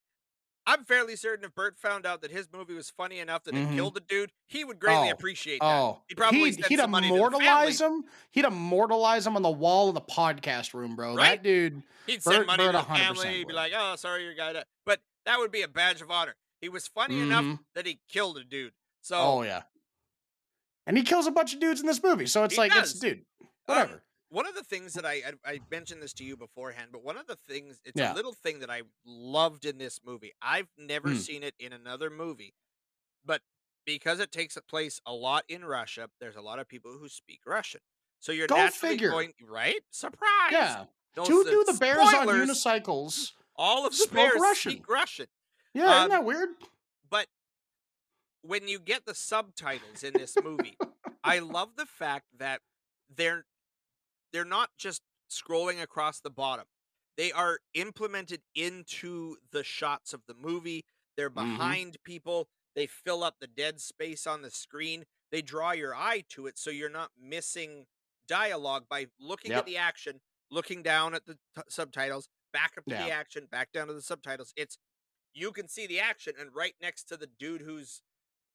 [0.67, 3.73] I'm fairly certain if Bert found out that his movie was funny enough that Mhm.
[3.73, 5.67] it killed a dude, he would greatly Oh, appreciate that.
[5.67, 8.05] Oh, He'd probably he'd, he'd some money to the immortalize him.
[8.31, 11.15] He'd immortalize him on the wall of the podcast room, bro.
[11.17, 11.37] Right?
[11.37, 11.83] That dude.
[12.07, 13.39] He'd send money Bert to the 100% family.
[13.39, 14.67] He'd be like, "Oh, sorry, your guy." Died.
[14.87, 16.37] But that would be a badge of honor.
[16.61, 17.59] He was funny enough Mhm.
[17.75, 18.75] that he killed a dude.
[19.01, 19.65] So Oh yeah.
[20.87, 22.93] And he kills a bunch of dudes in this movie, so it's He like it's
[22.93, 23.01] does.
[23.01, 24.05] dude, Um, whatever.
[24.33, 27.17] One of the things that I, I I mentioned this to you beforehand, but one
[27.19, 28.13] of the things it's Yeah.
[28.13, 30.33] a little thing that I loved in this movie.
[30.41, 31.17] I've never Hmm.
[31.17, 32.55] seen it in another movie,
[33.25, 33.43] but
[33.85, 37.41] because it takes place a lot in Russia, there's a lot of people who speak
[37.47, 37.81] Russian.
[38.21, 39.11] So you're Go naturally figure.
[39.11, 39.83] going right.
[39.91, 40.53] Surprise!
[40.53, 40.85] yeah.
[41.17, 43.33] No Two do the bears on unicycles.
[43.57, 44.73] All of the bears Russian.
[44.73, 45.27] speak Russian.
[45.75, 46.49] Yeah, Um, isn't that weird?
[47.11, 47.27] But
[48.43, 50.77] when you get the subtitles in this movie,
[51.23, 52.63] I love the fact that
[53.15, 53.45] they're
[54.33, 56.67] they're not just scrolling across the bottom.
[57.17, 60.85] They are implemented into the shots of the movie.
[61.17, 61.35] They're Mhm.
[61.57, 62.49] behind people.
[62.75, 65.07] They fill up the dead space on the screen.
[65.31, 67.87] They draw your eye to it so you're not missing
[68.27, 69.59] dialogue by looking Yep.
[69.61, 70.21] at the action,
[70.51, 74.03] looking down at the t- subtitles, back up to the action, back down to the
[74.03, 74.53] subtitles.
[74.57, 74.79] It's
[75.35, 78.03] you can see the action and right next to the dude who's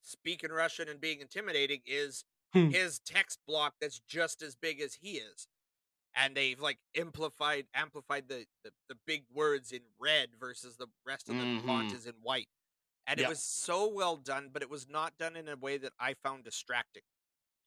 [0.03, 2.23] speaking Russian and being intimidating is
[2.53, 2.69] Hmm.
[2.69, 5.47] his text block that's just as big as he is.
[6.17, 11.29] And they've like amplified amplified the, the, the big words in red versus the rest
[11.29, 11.95] of the font Mhm.
[11.95, 12.49] is in white.
[13.07, 15.93] And it was so well done, but it was not done in a way that
[15.99, 17.03] I found distracting.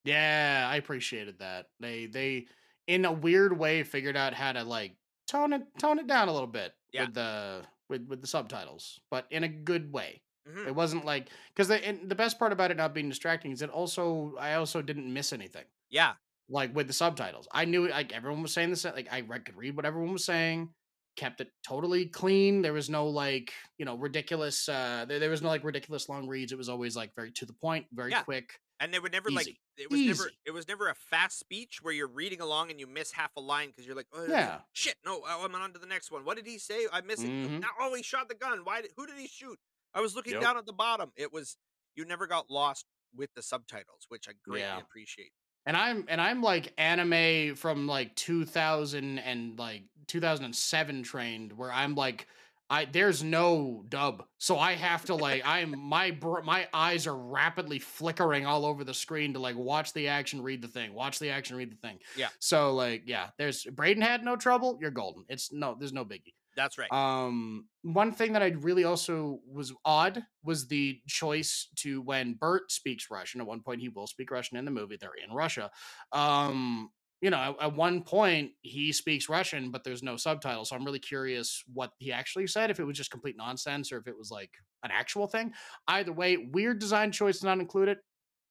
[0.05, 1.67] Yeah, I appreciated that.
[1.79, 2.49] They they
[2.87, 4.97] in a weird way figured out how to like
[5.27, 7.05] tone it tone it down a little bit Yeah.
[7.07, 10.23] with the with with the subtitles, but in a good way.
[10.49, 10.67] Mhm.
[10.69, 13.71] It wasn't like because the the best part about it not being distracting is it
[13.71, 16.17] also I also didn't miss anything Yeah.
[16.51, 17.49] Like with the subtitles.
[17.53, 20.25] I knew like everyone was saying this like I re- could read what everyone was
[20.25, 20.71] saying,
[21.17, 22.61] kept it totally clean.
[22.63, 24.69] There was no like you know ridiculous.
[24.69, 26.53] uh There, there was no like ridiculous long reads.
[26.53, 28.23] It was always like very to the point, very Yeah.
[28.23, 28.51] quick.
[28.81, 29.47] And they would never like
[29.77, 32.87] it was never it was never a fast speech where you're reading along and you
[32.87, 34.61] miss half a line because you're like, oh Yeah.
[34.73, 36.25] shit, no, oh, I'm on to the next one.
[36.25, 36.87] What did he say?
[36.93, 37.29] I missed it.
[37.31, 37.61] Mhm.
[37.61, 38.61] Now, oh, he shot the gun.
[38.65, 38.81] Why?
[38.83, 39.59] Did, who did he shoot?
[39.95, 40.43] I was looking Yep.
[40.43, 41.13] down at the bottom.
[41.17, 41.59] It was
[41.95, 44.79] you never got lost with the subtitles, which I greatly Yeah.
[44.81, 45.33] appreciate.
[45.67, 51.95] And I'm and I'm like anime from like 2000 and like 2007 trained where I'm
[51.95, 52.27] like
[52.69, 54.25] I there's no dub.
[54.39, 58.85] So I have to like I'm my br- my eyes are rapidly flickering all over
[58.85, 61.77] the screen to like watch the action read the thing watch the action read the
[61.77, 61.99] thing.
[62.17, 62.29] Yeah.
[62.39, 65.25] so like yeah there's Braden had no trouble you're golden.
[65.29, 66.91] It's no there's no biggie That's right.
[66.93, 72.71] Um, one thing that I really also was odd was the choice to when Bert
[72.71, 73.41] speaks Russian.
[73.41, 74.97] At one point, he will speak Russian in the movie.
[75.01, 75.71] They're in Russia.
[76.13, 76.91] Um,
[77.21, 80.71] you know, at, one point he speaks Russian, but there's no subtitles.
[80.71, 82.71] So I'm really curious what he actually said.
[82.71, 84.51] If it was just complete nonsense, or if it was like
[84.83, 85.53] an actual thing.
[85.89, 87.99] Either way, weird design choice to not include it,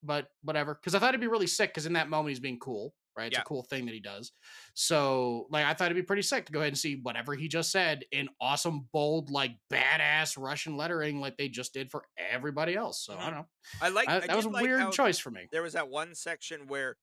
[0.04, 0.76] but whatever.
[0.76, 1.72] Because I thought it'd be really sick.
[1.72, 3.28] Because in that moment he's being cool, right?
[3.28, 3.42] It's Yeah.
[3.42, 4.32] a cool thing that he does.
[4.74, 7.48] So, like, I thought it'd be pretty sick to go ahead and see whatever he
[7.48, 12.76] just said in awesome, bold, like badass Russian lettering, like they just did for everybody
[12.76, 13.04] else.
[13.06, 13.26] So I Mhm.
[13.26, 13.50] don't know.
[13.82, 15.48] I like I- I that was a like weird choice for me.
[15.52, 16.98] There was that one section where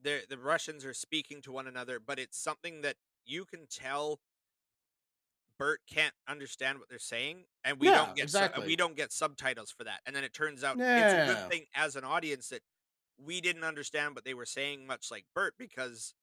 [0.00, 4.20] the the Russians are speaking to one another, but it's something that you can tell
[5.56, 9.12] Bert can't understand what they're saying, and we Yeah, don't get su- we don't get
[9.12, 10.00] subtitles for that.
[10.04, 12.62] And then it turns out it's a good thing as an audience that
[13.18, 16.14] we didn't understand what they were saying, much like Bert, because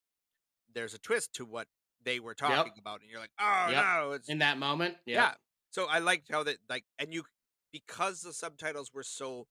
[0.72, 1.68] there's a twist to what
[2.04, 3.84] they were talking about, and you're like, oh Yep.
[3.84, 5.22] no, it's In that moment, yeah.
[5.22, 5.34] yeah.
[5.70, 7.24] So I liked how that like and you
[7.72, 9.46] because the subtitles were so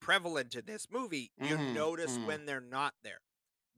[0.00, 2.26] prevalent in this movie, you Mhm, notice mhm.
[2.26, 3.20] when they're not there.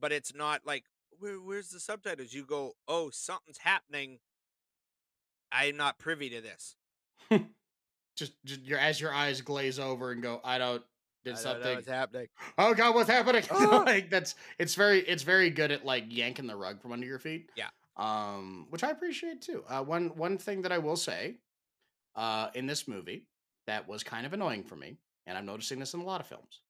[0.01, 0.85] But it's not like
[1.19, 2.33] Where, where's the subtitles?
[2.33, 4.19] You go, "Oh, something's happening.
[5.53, 6.77] I'm not privy to this."
[8.17, 10.85] just, just your as your eyes glaze over and go, I don't
[11.25, 11.75] did I don't know something.
[11.77, 12.27] what's happening.
[12.59, 13.43] oh god, what's happening?
[13.51, 13.83] Ah!
[13.87, 17.18] like that's it's very it's very good at like yanking the rug from under your
[17.18, 17.51] feet.
[17.57, 17.68] Yeah.
[17.97, 19.64] Um, which I appreciate too.
[19.68, 21.37] Uh, one one thing that I will say,
[22.16, 23.27] uh, in this movie
[23.66, 26.27] that was kind of annoying for me, and I'm noticing this in a lot of
[26.27, 26.61] films,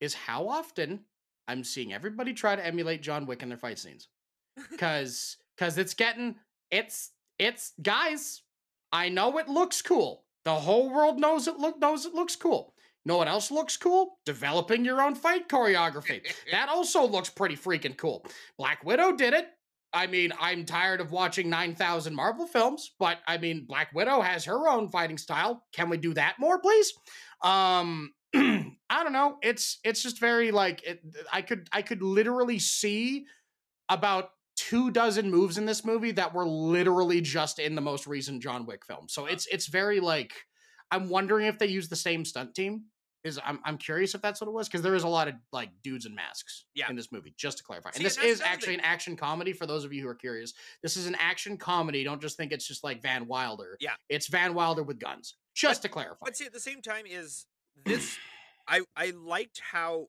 [0.00, 1.00] is how often
[1.48, 4.08] I'm seeing everybody try to emulate John Wick in their fight scenes.
[4.78, 6.36] Cause cause it's getting
[6.70, 8.42] it's it's guys,
[8.90, 10.24] I know it looks cool.
[10.44, 12.72] The whole world knows it look knows it looks cool.
[13.06, 14.18] Know what else looks cool?
[14.26, 16.22] Developing your own fight choreography.
[16.50, 18.26] that also looks pretty freaking cool.
[18.58, 19.46] Black Widow did it.
[19.92, 24.44] I mean, I'm tired of watching 9,000 Marvel films, but I mean, Black Widow has
[24.46, 25.62] her own fighting style.
[25.72, 26.92] Can we do that more, please?
[27.42, 29.38] Um I don't know.
[29.40, 31.00] It's it's just very like it,
[31.32, 33.26] I could I could literally see
[33.88, 38.42] about two dozen moves in this movie that were literally just in the most recent
[38.42, 39.06] John Wick film.
[39.08, 40.34] So it's it's very like
[40.90, 42.86] I'm wondering if they use the same stunt team.
[43.26, 45.34] Is I'm I'm curious if that's what it was because there is a lot of
[45.52, 46.88] like dudes in masks Yeah.
[46.88, 47.34] in this movie.
[47.36, 49.92] Just to clarify, See, and this and is actually an action comedy for those of
[49.92, 50.54] you who are curious.
[50.82, 52.04] This is an action comedy.
[52.04, 53.76] Don't just think it's just like Van Wilder.
[53.80, 53.94] Yeah.
[54.08, 55.34] it's Van Wilder with guns.
[55.54, 56.24] Just to clarify.
[56.26, 57.46] But see, at the same time, is
[57.84, 58.16] this?
[58.68, 60.06] I I liked how,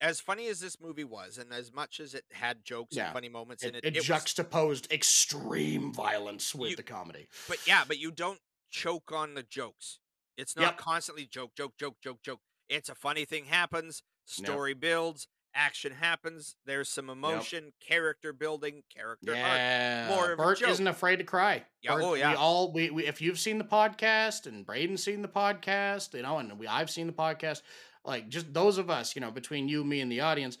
[0.00, 3.06] as funny as this movie was, and as much as it had jokes Yeah.
[3.06, 6.82] and funny moments It, in it, it it was- juxtaposed extreme violence with You- the
[6.82, 7.28] comedy.
[7.48, 8.40] but yeah, but you don't
[8.70, 9.98] choke on the jokes.
[10.36, 10.76] It's not Yep.
[10.78, 12.40] constantly joke, joke, joke, joke, joke.
[12.68, 14.02] It's a funny thing happens,
[14.38, 14.46] Yep.
[14.46, 16.54] story builds, action happens.
[16.64, 19.38] There's some emotion, character building, character arc.
[19.38, 21.66] Yeah, more Bert isn't afraid to cry.
[21.82, 22.30] Yeah, Bert- oh, yeah.
[22.30, 26.22] We all we, we if you've seen the podcast and Braden's seen the podcast, you
[26.22, 27.62] know, and we I've seen the podcast.
[28.04, 30.56] Like just those of us, you know, between you, me, and the audience,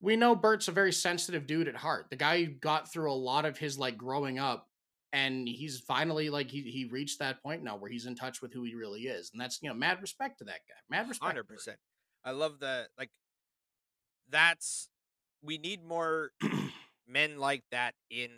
[0.00, 2.06] we know Bert's a very sensitive dude at heart.
[2.10, 4.68] The guy got through a lot of his like growing up,
[5.14, 8.52] and he's finally like he he reached that point now where he's in touch with
[8.52, 10.74] who he really is, and that's you know mad respect to that guy.
[10.90, 11.26] Mad respect.
[11.26, 11.78] Hundred percent.
[12.24, 13.10] I love the like.
[14.30, 14.88] That's
[15.42, 16.32] we need more
[17.08, 18.30] men like that in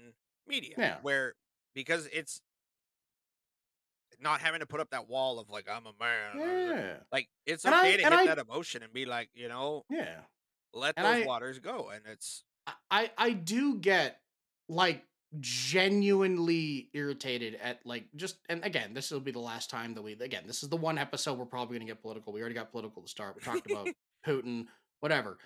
[0.47, 0.75] media.
[0.77, 0.97] Yeah.
[1.03, 1.35] Where
[1.75, 2.41] because it's
[4.21, 6.39] not having to put up that wall of like I'm a man.
[6.39, 9.49] Yeah, Like it's And I- okay to hit I- that emotion and be like, you
[9.49, 10.21] know, yeah.
[10.75, 11.91] let And those I- waters go.
[11.91, 14.21] And it's I- I I do get
[14.69, 15.05] like
[15.41, 20.13] genuinely irritated at like just and again this will be the last time that we
[20.13, 22.33] again this is the one episode we're probably going to get political.
[22.33, 23.37] We already got political to start.
[23.37, 23.89] We talked about
[24.27, 24.67] putin
[25.01, 25.39] whatever.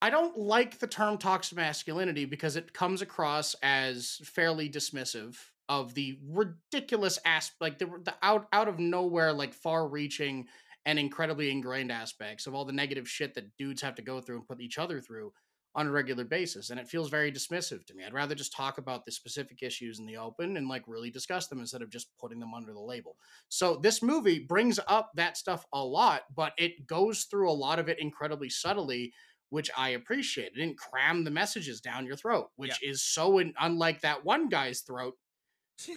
[0.00, 5.36] I don't like the term toxic masculinity because it comes across as fairly dismissive
[5.68, 10.46] of the ridiculous aspect like the, the out out of nowhere like far reaching
[10.84, 14.36] and incredibly ingrained aspects of all the negative shit that dudes have to go through
[14.36, 15.32] and put each other through
[15.74, 18.04] on a regular basis and it feels very dismissive to me.
[18.04, 21.46] I'd rather just talk about the specific issues in the open and like really discuss
[21.46, 23.16] them instead of just putting them under the label.
[23.48, 27.78] So this movie brings up that stuff a lot but it goes through a lot
[27.78, 29.12] of it incredibly subtly
[29.48, 30.52] which i appreciate.
[30.54, 34.48] It didn't cram the messages down your throat which is so in, unlike that one
[34.48, 35.14] guy's throat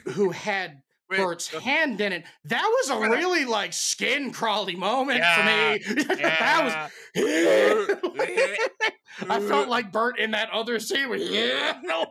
[0.06, 2.24] who had Bert's hand in it.
[2.46, 6.04] That was a really like skin crawly moment for me.
[6.18, 8.92] that was
[9.30, 11.10] I felt like Bert in that other scene.
[11.10, 11.80] With, yeah,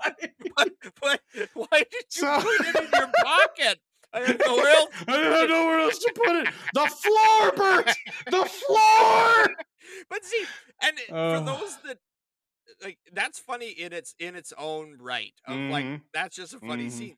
[0.57, 1.20] but, but
[1.55, 3.80] why did you So- put it in your pocket?
[4.12, 4.88] I had nowhere else.
[5.09, 6.48] I don't know where else to put it.
[6.72, 7.90] The floor, Bert.
[8.30, 9.55] The floor.
[10.09, 10.44] But see,
[10.82, 11.38] and Oh.
[11.38, 11.98] for those that
[12.82, 15.34] like, that's funny in its in its own right.
[15.46, 16.00] Of like Mhm.
[16.14, 16.90] that's just a funny Mhm.
[16.92, 17.16] scene.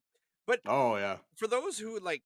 [0.48, 1.18] But oh yeah.
[1.36, 2.22] For those who like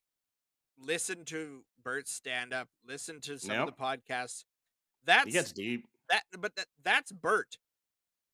[0.79, 3.69] listen to Bert's stand up, listen to some Yep.
[3.69, 4.45] of the podcasts,
[5.05, 5.87] that's He gets deep.
[6.11, 7.57] That but that, that's Bert.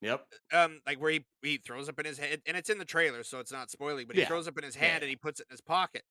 [0.02, 0.26] Yep.
[0.52, 3.22] Um, like where he, he throws up in his head, and it's in the trailer,
[3.22, 4.06] so it's not spoiling.
[4.06, 4.28] But he Yeah.
[4.28, 6.02] throws up in his Yeah, hand and he puts it in his pocket.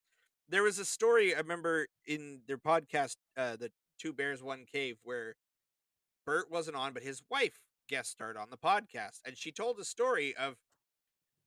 [0.49, 4.97] There was a story I remember in their podcast, uh, the Two Bears One Cave,
[5.03, 5.36] where
[6.26, 9.86] Bert wasn't on, but his wife guest starred on the podcast, and she told a
[9.86, 10.55] story of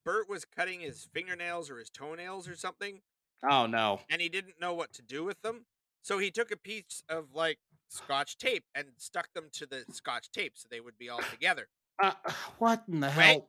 [0.04, 3.02] Bert was cutting his fingernails or his toenails or something,
[3.42, 4.00] Oh no.
[4.08, 5.66] and he didn't know what to do with them.
[6.02, 7.58] So he took a piece of like
[7.88, 11.68] scotch tape and stuck them to the scotch tape so they would be all together.
[12.02, 12.12] Uh,
[12.58, 13.46] what in the hell?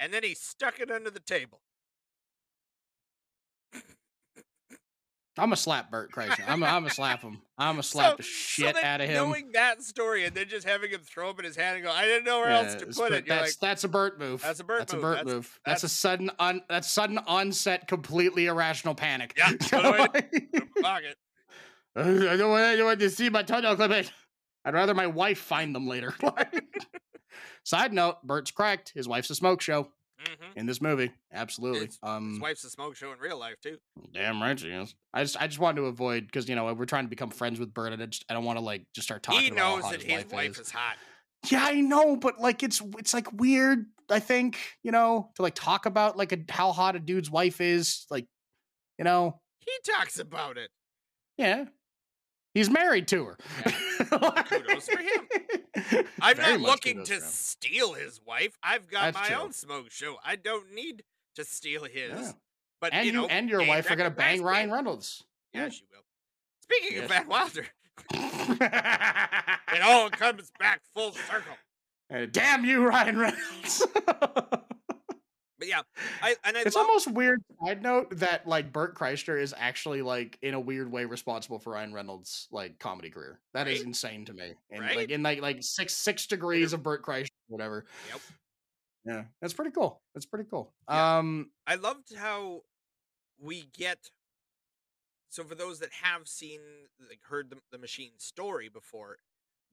[0.00, 1.60] And then he stuck it under the table.
[5.38, 6.40] I'm gonna slap Bert Kreischer.
[6.46, 7.40] I'm gonna, I'm gonna slap him.
[7.56, 9.14] I'm gonna slap the So- so shit then out of him.
[9.14, 11.90] Knowing that story and then just having him throw up in his hand and go,
[11.90, 13.26] I didn't know where else to put it.
[13.26, 14.42] That's like, that's a Bert move.
[14.42, 15.00] That's a Bert that's move.
[15.02, 15.60] a Bert That's- move.
[15.64, 19.32] That's, a that's- sudden on that's sudden onset, completely irrational panic.
[19.38, 19.72] Yeah, put
[20.42, 21.16] it pocket.
[21.96, 24.06] don't want anyone to see my toenail clipping.
[24.64, 26.14] I'd rather my wife find them later.
[27.64, 28.92] Side note: Bert's correct.
[28.94, 29.88] His wife's a smoke show
[30.18, 31.10] hmm in this movie.
[31.32, 31.86] Absolutely.
[31.86, 33.78] His- um, His wife's a smoke show in real life too.
[34.12, 34.94] Damn right she is.
[35.14, 37.58] I just I just wanted to avoid because you know we're trying to become friends
[37.58, 39.40] with Bert, and I just I don't want to like just start talking.
[39.42, 40.96] He about how knows that his his wife is hot.
[41.50, 43.86] Yeah, I know, but like it's it's like weird.
[44.10, 47.60] I think you know to like talk about like a, how hot a dude's wife
[47.60, 48.06] is.
[48.10, 48.26] Like,
[48.98, 50.70] you know, He talks about it.
[51.38, 51.64] yeah,
[52.54, 53.36] he's married to her.
[54.44, 56.06] Kudos for him.
[56.20, 57.20] I'm Very not looking to him.
[57.22, 58.56] steal his wife.
[58.62, 59.44] I've got That's my true.
[59.44, 60.16] own smoke show.
[60.24, 61.02] I don't need
[61.36, 62.10] to steal his.
[62.12, 62.32] Yeah.
[62.80, 64.70] But And you you, know, and your wife are gonna bang recognize Ryan.
[64.72, 65.24] Reynolds.
[65.54, 66.02] Yeah, she will.
[66.62, 67.28] Speaking Yes, of she Van.
[67.28, 67.66] Wilder,
[69.74, 71.56] it all comes back full circle.
[72.12, 73.86] Uh, Damn you, Ryan Reynolds.
[75.62, 75.82] But yeah,
[76.20, 80.02] I and I it's love almost weird side note that like Bert Kreischer is actually
[80.02, 83.38] like in a weird way responsible for Ryan Reynolds' like comedy career.
[83.54, 83.86] That is Right?
[83.86, 84.54] insane to me.
[84.72, 84.96] And Right?
[84.96, 87.86] like in like like six six degrees of Bert Kreischer, whatever.
[88.10, 88.20] Yep.
[89.04, 90.00] Yeah, that's pretty cool.
[90.16, 90.72] That's pretty cool.
[90.90, 91.18] Yeah.
[91.18, 92.62] Um, I loved how
[93.40, 94.10] we get.
[95.28, 96.60] So for those that have seen,
[97.08, 99.18] like, heard the, the machine story before,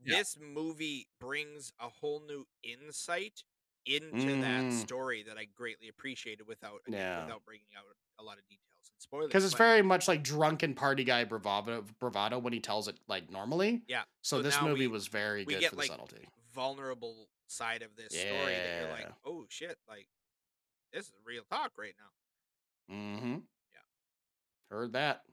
[0.04, 0.18] Yeah.
[0.20, 3.44] this movie brings a whole new insight
[3.86, 4.74] into that Mhm.
[4.82, 7.24] story that I greatly appreciated without again, Yeah.
[7.26, 7.86] without bringing out
[8.20, 9.28] a lot of details and spoilers.
[9.28, 13.00] because it's but very much like drunken party guy bravado bravado when he tells it
[13.08, 13.84] like normally.
[13.88, 16.28] Yeah, So, so this movie we- was very good get, for the like, subtlety.
[16.52, 20.08] vulnerable side of this story that you're like, oh shit, like
[20.92, 22.94] this is real talk right now.
[22.96, 23.40] Mm-hmm.
[23.72, 23.80] Yeah.
[24.70, 25.26] Heard that.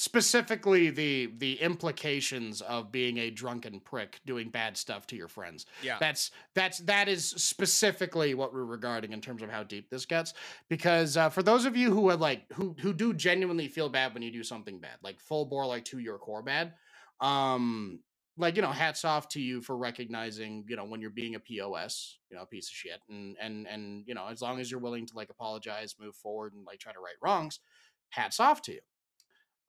[0.00, 5.66] Specifically, the the implications of being a drunken prick doing bad stuff to your friends.
[5.82, 10.06] Yeah, That's that's that is specifically what we're regarding in terms of how deep this
[10.06, 10.32] gets.
[10.70, 14.14] Because uh, for those of you who are like who who do genuinely feel bad
[14.14, 16.72] when you do something bad, like full bore, like to your core bad,
[17.20, 18.00] um,
[18.38, 21.40] like you know, hats off to you for recognizing you know when you're being a
[21.40, 24.70] pos, you know, a piece of shit, and and and you know, as long as
[24.70, 27.60] you're willing to like apologize, move forward, and like try to right wrongs,
[28.08, 28.80] hats off to you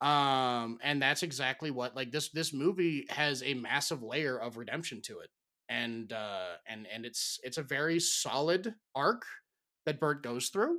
[0.02, 5.00] um and that's exactly what like this this movie has a massive layer of redemption
[5.02, 5.30] to it
[5.68, 9.24] and uh and and it's it's a very solid arc
[9.86, 10.78] that bert goes through.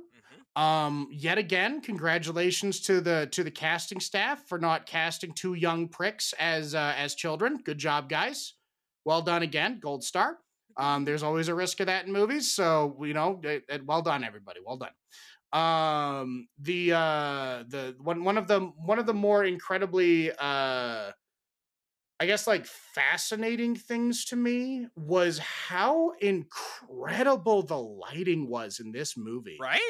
[0.56, 5.88] um yet again congratulations to the to the casting staff for not casting two young
[5.88, 7.58] pricks as uh as children.
[7.64, 8.54] Good job guys.
[9.04, 10.38] Well done again gold star.
[10.76, 14.02] Um there's always a risk of that in movies so you know it, it- well
[14.02, 14.60] done everybody.
[14.64, 14.92] Well done
[15.54, 21.12] um the uh the one one of the one of the more incredibly uh
[22.18, 29.16] i guess like fascinating things to me was how incredible the lighting was in this
[29.16, 29.80] movie right.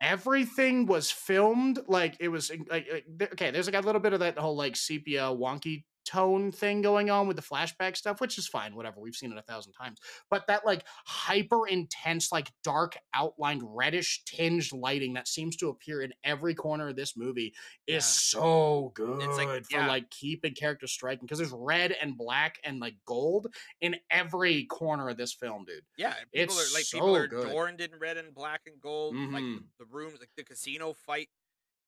[0.00, 4.18] everything was filmed like it was like, like okay there's like a little bit of
[4.18, 8.46] that whole like sepia wonky tone thing going on with the flashback stuff which is
[8.48, 9.98] fine whatever we've seen it a thousand times
[10.30, 16.02] but that like hyper intense like dark outlined reddish tinged lighting that seems to appear
[16.02, 17.52] in every corner of this movie
[17.86, 17.96] Yeah.
[17.98, 19.86] is so good like- for yeah.
[19.86, 23.46] like keeping characters striking because there's red and black and like gold
[23.80, 27.48] in every corner of this film dude Yeah, people It's are like people are good.
[27.48, 29.14] adorned in red and black and gold.
[29.16, 29.58] Like Mhm.
[29.78, 31.28] the, the rooms, like the casino fight.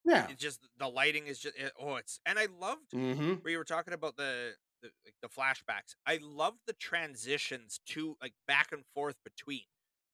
[0.05, 3.53] Yeah It's just the lighting is just it- oh, it's and I loved mm-hmm where
[3.53, 5.95] you were talking about the the, like, the flashbacks.
[6.07, 9.63] I loved the transitions to like back and forth between.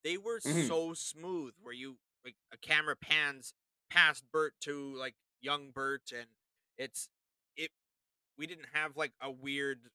[0.04, 0.68] They were Mhm.
[0.68, 3.54] so smooth where you like a camera pans
[3.90, 6.26] past Bert to like young Bert and
[6.76, 7.08] it's
[7.56, 7.70] it
[8.36, 9.90] we didn't have like a weird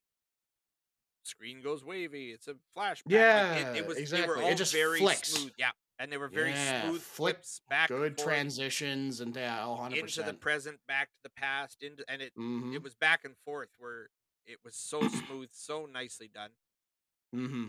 [1.23, 2.31] screen goes wavy.
[2.31, 3.03] It's a flashback.
[3.05, 3.95] Like, Yeah, it, it was.
[3.97, 4.43] They exactly.
[4.43, 5.29] were It just very flicks.
[5.29, 5.53] smooth.
[5.57, 5.71] Yeah,
[6.03, 9.97] and they were very Yeah, smooth flips back and Good transitions and yeah, oh, 100%.
[9.97, 12.73] into the present, back to the past, into and it mm-hmm.
[12.73, 14.09] it was back and forth where
[14.45, 16.49] it was so smooth, so nicely done.
[17.33, 17.65] Mm-hmm.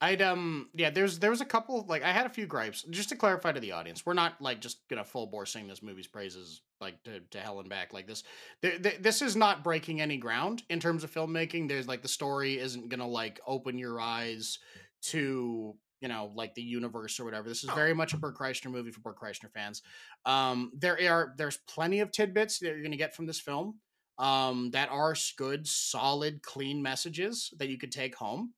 [0.00, 2.82] I'd um yeah, there's there was a couple like I had a few gripes.
[2.90, 5.84] Just to clarify to the audience, we're not like just gonna full bore sing this
[5.84, 8.24] movie's praises like to, to hell and back like this.
[8.62, 11.68] Th- th- this is not breaking any ground in terms of filmmaking.
[11.68, 14.58] There's like the story isn't gonna like open your eyes
[15.02, 17.48] to you know like the universe or whatever.
[17.48, 19.82] This is very much a Bert Kreischer movie for Bert Kreischer fans.
[20.24, 23.78] Um, there are there's plenty of tidbits that you're gonna get from this film
[24.18, 28.52] um, that are good, solid, clean messages that you could take home.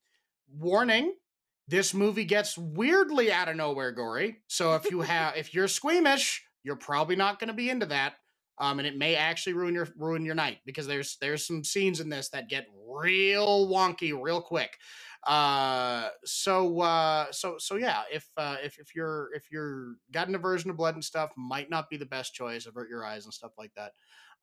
[0.55, 1.14] Warning:
[1.68, 4.38] This movie gets weirdly out of nowhere gory.
[4.49, 8.14] So if you have, if you're squeamish, you're probably not going to be into that.
[8.59, 12.00] Um, and it may actually ruin your ruin your night because there's there's some scenes
[12.00, 14.76] in this that get real wonky real quick.
[15.26, 20.34] Uh, so uh, so so yeah, if uh, if if you're if you're got an
[20.34, 22.66] aversion to blood and stuff, might not be the best choice.
[22.66, 23.92] Avert your eyes and stuff like that.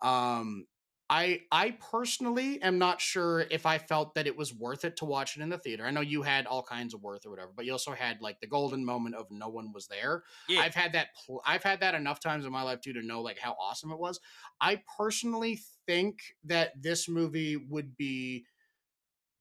[0.01, 0.66] Um,
[1.10, 5.05] I I personally am not sure if I felt that it was worth it to
[5.05, 5.86] watch it in the theater.
[5.86, 8.39] I know you had all kinds of worth or whatever, but you also had like
[8.39, 10.24] the golden moment of no one was there.
[10.47, 13.01] Yeah, I've had that pl- I've had that enough times in my life too to
[13.01, 14.20] know like how awesome it was.
[14.62, 18.45] I personally think that this movie would be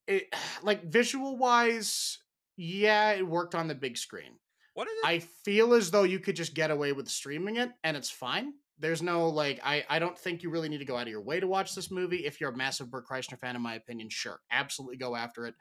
[0.07, 2.19] it like visual wise,
[2.57, 4.39] yeah, it worked on the big screen.
[4.75, 5.05] what is it?
[5.07, 8.55] I feel as though you could just get away with streaming it and it's fine.
[8.81, 11.21] There's no like I I don't think you really need to go out of your
[11.23, 12.25] way to watch this movie.
[12.27, 15.55] If you're a massive Bert Kreischer fan, in my opinion, sure, absolutely go after it.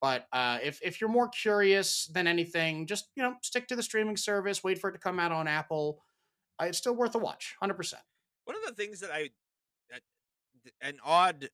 [0.00, 3.82] But uh, if if you're more curious than anything, just you know stick to the
[3.82, 4.64] streaming service.
[4.64, 6.02] Wait for it to come out on Apple.
[6.60, 8.02] Uh, it's still worth a watch, hundred percent.
[8.44, 9.30] One of the things that I,
[9.90, 10.02] that-
[10.80, 11.50] an odd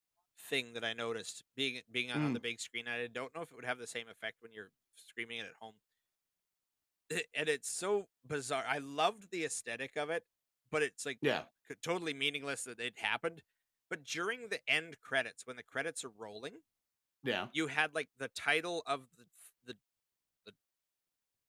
[0.48, 2.34] thing that I noticed being being on Mm.
[2.34, 4.70] the big screen, I don't know if it would have the same effect when you're
[4.94, 5.74] streaming it at home.
[7.10, 8.64] Eh, And it's so bizarre.
[8.66, 10.24] I loved the aesthetic of it,
[10.70, 11.42] but it's like Yeah,
[11.82, 13.42] totally meaningless that it happened.
[13.90, 16.54] But during the end credits, when the credits are rolling,
[17.24, 19.24] yeah, you had like the title of the
[19.66, 19.78] the
[20.46, 20.52] the,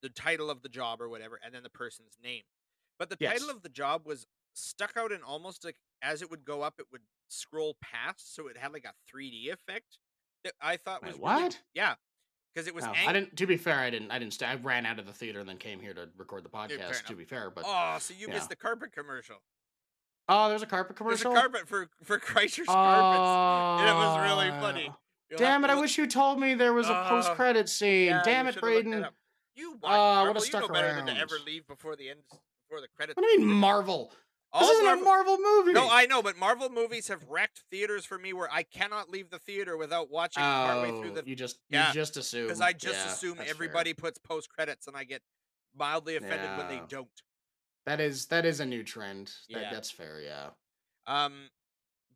[0.03, 2.43] the title of the job or whatever, and then the person's name.
[2.97, 6.45] But the title of the job was stuck out and almost like as it would
[6.45, 9.97] go up, it would scroll past, so it had like a 3D effect.
[10.43, 11.61] That I thought Wait, was really- what?
[11.73, 11.95] yeah,
[12.53, 12.83] because it was.
[12.85, 13.35] Oh, ang- I didn't.
[13.37, 14.11] To be fair, I didn't.
[14.11, 14.33] I didn't.
[14.33, 17.05] Stay, I ran out of the theater and then came here to record the podcast.
[17.05, 18.33] To be fair, but Oh, so you yeah.
[18.35, 19.37] missed the carpet commercial.
[20.27, 21.31] oh, there's a carpet commercial.
[21.31, 23.81] There's a carpet for for Kreischer's carpets.
[23.81, 24.87] and it was really funny.
[24.91, 24.95] Oh.
[25.29, 25.69] You'll Damn it!
[25.69, 28.07] I wish you told me there was a Uh, post credit scene.
[28.07, 29.07] Yeah, Damn it, should've looked that Braden.
[29.55, 30.33] You watch I Marvel.
[30.33, 33.15] would've You know stuck better than to ever leave before the end, before the credits.
[33.15, 34.11] What do you mean Marvel?
[34.51, 35.73] All this isn't Marvel- a Marvel movie.
[35.73, 39.29] No, I know, but Marvel movies have wrecked theaters for me where I cannot leave
[39.29, 42.61] the theater without watching partway through Oh, the you just Yeah, you just assume because
[42.61, 43.55] I just Yeah, assume that's fair.
[43.55, 45.21] everybody puts post credits and I get
[45.75, 47.09] mildly offended when they don't.
[47.85, 49.27] That is that is a new trend.
[49.49, 49.73] That, Yeah.
[49.73, 50.19] That's fair.
[50.21, 50.49] Yeah.
[51.05, 51.49] Um,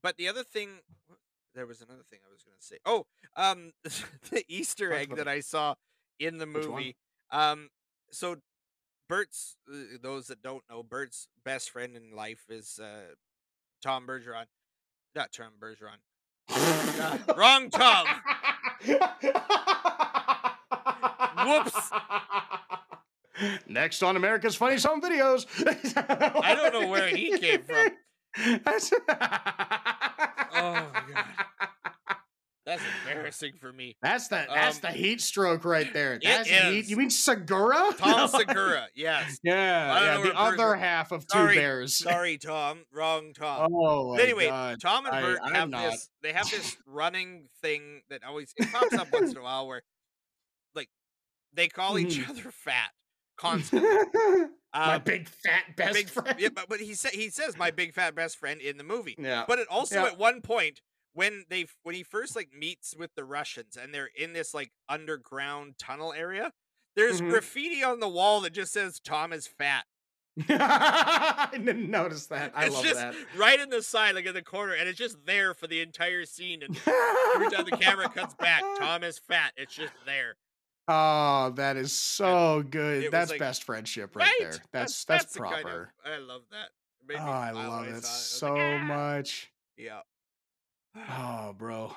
[0.01, 0.81] but the other thing,
[1.53, 2.79] there was another thing I was gonna say.
[2.85, 3.05] Oh,
[3.35, 3.73] um,
[4.31, 5.75] the Easter egg that I saw
[6.19, 6.95] in the movie.
[7.31, 7.69] Um,
[8.11, 8.37] so
[9.09, 13.13] Bert's uh, those that don't know, Bert's best friend in life is uh
[13.81, 14.45] Tom Bergeron,
[15.15, 15.99] not Tom Bergeron.
[17.37, 18.07] Wrong Tom.
[21.45, 21.91] Whoops.
[23.67, 25.45] Next on America's Funny Home Videos.
[25.97, 27.89] I don't know where he came from.
[30.55, 31.25] Oh, God.
[32.65, 33.97] That's embarrassing for me.
[34.01, 36.17] That's the that's Um, the heat stroke right there.
[36.23, 36.87] That's heat.
[36.87, 37.89] You mean Segura?
[37.97, 39.37] Tom Segura, yes.
[39.43, 40.21] Yeah, yeah.
[40.23, 41.97] The other Berger- half of two Sorry, bears.
[41.97, 42.85] Sorry, Tom.
[42.93, 43.69] Wrong Tom.
[43.73, 44.77] Oh anyway, God.
[44.81, 45.91] Tom and Bert I'm have not.
[45.91, 46.09] this.
[46.21, 49.81] They have this running thing that always it pops up once in a while, where
[50.73, 50.89] like
[51.53, 52.29] they call each Mhm.
[52.29, 52.91] other fat
[53.35, 53.89] constantly.
[54.73, 56.39] my Um, big fat best big, friend.
[56.39, 59.15] Yeah, but, but he said he says my big fat best friend in the movie.
[59.19, 59.43] Yeah.
[59.47, 60.05] But it also Yeah.
[60.11, 60.79] at one point
[61.13, 64.71] when they when he first like meets with the Russians and they're in this like
[64.89, 66.51] underground tunnel area,
[66.95, 67.29] there's Mhm.
[67.29, 69.85] graffiti on the wall that just says Tom is fat.
[70.49, 72.53] I didn't notice that.
[72.55, 73.15] I it's love just that.
[73.37, 76.25] right in the side, like in the corner, and it's just there for the entire
[76.25, 76.63] scene.
[76.63, 76.75] And
[77.35, 79.53] every time the camera cuts back, Tom is fat.
[79.57, 80.35] It's just there.
[80.87, 83.11] Oh, that is so it good.
[83.11, 84.53] That's like- best friendship right, there.
[84.71, 85.93] That's that's, the kind of- proper.
[86.03, 86.69] I love that.
[87.15, 89.51] Oh, I love it saw I was so like, "Ah!" much.
[89.77, 90.01] Yeah.
[90.95, 91.93] Oh, bro.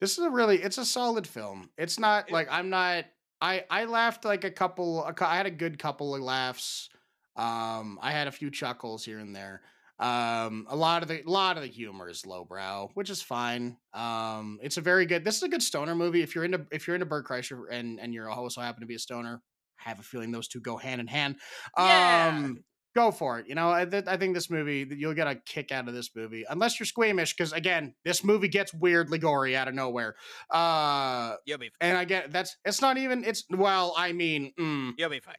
[0.00, 1.70] This is a really it's a solid film.
[1.78, 3.04] It's not like I'm not
[3.40, 6.90] I I laughed like a couple a I had a good couple of laughs.
[7.36, 9.62] Um I had a few chuckles here and there.
[10.02, 13.76] Um, a lot of the a lot of the humor is lowbrow, which is fine.
[13.94, 15.24] Um, it's a very good.
[15.24, 16.22] This is a good stoner movie.
[16.22, 18.96] If you're into if you're into Bert Kreischer and and you're also happen to be
[18.96, 19.40] a stoner,
[19.84, 21.36] I have a feeling those two go hand in hand.
[21.78, 22.32] Yeah.
[22.34, 22.64] Um,
[22.94, 23.46] go for it.
[23.48, 26.10] You know, I, th- I think this movie you'll get a kick out of this
[26.14, 30.14] movie, unless you're squeamish, because again, this movie gets weirdly gory out of nowhere.
[30.50, 31.90] Uh, You'll be fine.
[31.90, 35.34] and I get that's it's not even it's well, I mean, mm, you'll be fine.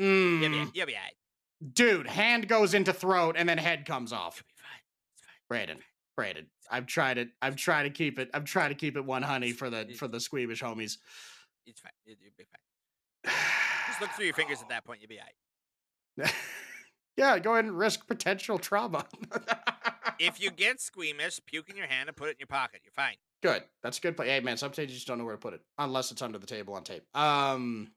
[0.00, 1.14] mm, You'll be you'll be alright.
[1.72, 4.36] dude, hand goes into throat and then head comes off.
[4.36, 4.80] You'll be fine.
[5.14, 5.34] It's fine.
[5.48, 5.78] Brandon,
[6.16, 7.28] Brandon, I've tried it.
[7.40, 8.30] I've tried to keep it.
[8.34, 10.98] I've tried to keep it one honey for the for the squeamish homies.
[11.66, 11.92] It's fine.
[12.04, 13.34] You- You'll be fine.
[13.88, 15.00] Just look through your fingers at that point.
[15.00, 15.32] You'll be alright.
[17.16, 19.06] yeah, go ahead and risk potential trauma.
[20.18, 22.80] If you get squeamish, puke in your hand and put it in your pocket.
[22.84, 23.16] You're fine.
[23.42, 23.62] Good.
[23.82, 24.16] That's a good.
[24.16, 24.28] Play.
[24.28, 26.46] Hey, man, sometimes you just don't know where to put it, unless it's under the
[26.46, 27.02] table on tape.
[27.14, 27.90] Um,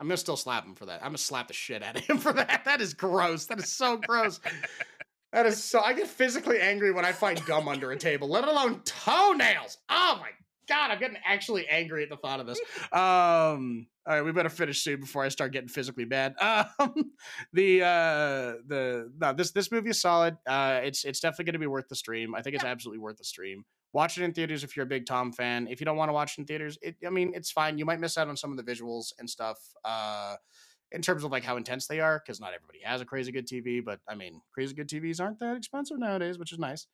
[0.00, 1.00] I'm gonna still slap him for that.
[1.00, 2.62] I'm gonna slap the shit out of him for that.
[2.64, 3.46] That is gross.
[3.46, 4.40] That is so gross.
[5.32, 5.80] That is so.
[5.80, 9.78] I get physically angry when I find gum under a table, let alone toenails.
[9.88, 10.30] Oh my
[10.68, 12.60] god, I'm getting actually angry at the thought of this.
[12.92, 16.34] Um, all right, we better finish soon before I start getting physically bad.
[16.78, 17.12] Um,
[17.52, 20.36] the uh, the no, this this movie is solid.
[20.46, 22.34] Uh, it's it's definitely going to be worth the stream.
[22.34, 23.64] I think it's absolutely worth the stream.
[23.92, 25.68] Watch it in theaters if you're a big Tom fan.
[25.68, 27.78] If you don't want to watch it in theaters, it, I mean, it's fine.
[27.78, 29.58] You might miss out on some of the visuals and stuff.
[29.84, 30.36] Uh,
[30.92, 33.46] in terms of like how intense they are, because not everybody has a crazy good
[33.46, 36.86] TV, but I mean, crazy good TVs aren't that expensive nowadays, which is nice.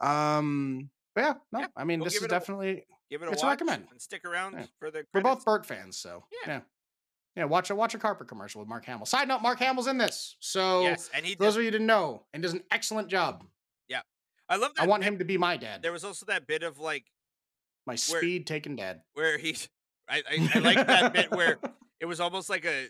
[0.00, 3.32] Um, but yeah, no, Yeah, I mean, this is it a- definitely Give it a
[3.32, 3.86] It's a recommend.
[3.90, 4.66] and stick around Yeah.
[4.78, 5.04] for the.
[5.12, 5.44] we're both credits.
[5.44, 6.52] Bert fans, so Yeah.
[6.54, 6.60] yeah,
[7.36, 7.44] yeah.
[7.44, 9.04] Watch a watch a Carper commercial with Mark Hamill.
[9.04, 12.24] Side note: Mark Hamill's in this, so Yes, and he those of you didn't know,
[12.32, 13.44] and does an excellent job.
[13.88, 14.00] Yeah,
[14.48, 14.82] I love that.
[14.84, 17.04] I want bit- him to be my dad, There was also that bit of like
[17.86, 19.02] my speed taken dad.
[19.12, 19.68] where he's.
[20.08, 21.58] I I, I like that bit where
[22.00, 22.88] it was almost like a, a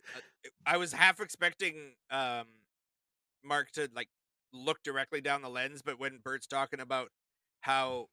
[0.65, 2.47] I was half expecting um
[3.45, 4.09] Mark to like
[4.53, 7.11] look directly down the lens, but when Bert's talking about
[7.63, 8.09] how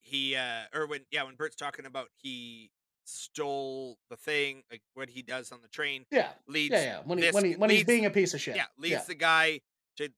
[0.00, 2.70] he uh or when yeah, when Bert's talking about he
[3.04, 7.00] stole the thing, like what he does on the train, yeah, leads yeah, yeah.
[7.04, 8.56] When he this when he when he's being a piece of shit.
[8.56, 9.60] yeah, leads the guy
[9.96, 10.10] to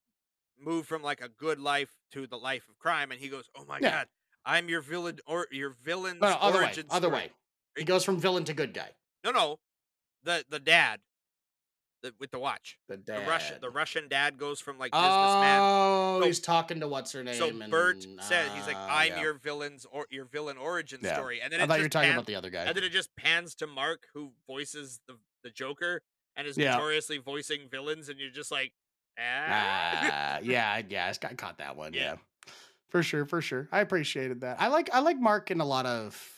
[0.59, 3.65] move from like a good life to the life of crime and he goes, "Oh
[3.67, 3.91] my Yeah.
[3.91, 4.09] god,
[4.45, 7.31] I'm your villain or your villain No, no, other way, other story." way.
[7.77, 8.91] He goes from villain to good guy.
[9.25, 9.57] No, no.
[10.23, 11.01] The the dad
[12.07, 12.79] the, with the watch.
[12.89, 13.21] The The.
[13.29, 15.61] Russian the Russian dad goes from like businessman.
[15.63, 17.35] Oh, So- he's talking to what's her name.
[17.35, 19.21] so Bert and, said he's like, uh, "I'm yeah.
[19.23, 21.15] your villain's or your villain origin Yeah.
[21.15, 22.65] story," and then I thought you were talking about the other guy.
[22.65, 26.03] and then it just pans to Mark, who voices the the Joker
[26.37, 26.73] and is Yeah.
[26.73, 28.73] notoriously voicing villains, and you're just like,
[29.19, 29.23] ah.
[29.49, 31.93] Ah, yeah, yeah, I caught that one.
[31.95, 32.03] Yeah.
[32.03, 32.53] Yeah.
[32.89, 33.69] for sure, for sure.
[33.73, 34.61] I appreciated that.
[34.61, 36.36] I like, I like Mark in a lot of.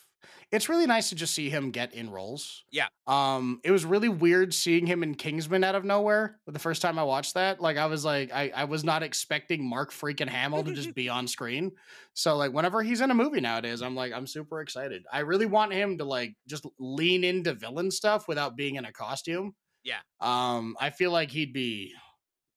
[0.51, 2.64] It's really nice to just see him get in roles.
[2.70, 2.88] Yeah.
[3.07, 6.38] Um, it was really weird seeing him in Kingsman out of nowhere.
[6.46, 9.62] The first time I watched that, like, I was like, I, I was not expecting
[9.62, 11.72] Mark freaking Hamill to just be on screen.
[12.14, 15.05] So, like, whenever he's in a movie nowadays, I'm like, I'm super excited.
[15.12, 18.92] I really want him to like just lean into villain stuff without being in a
[18.92, 19.55] costume.
[19.84, 20.01] Yeah.
[20.20, 21.92] Um, I feel like he'd be.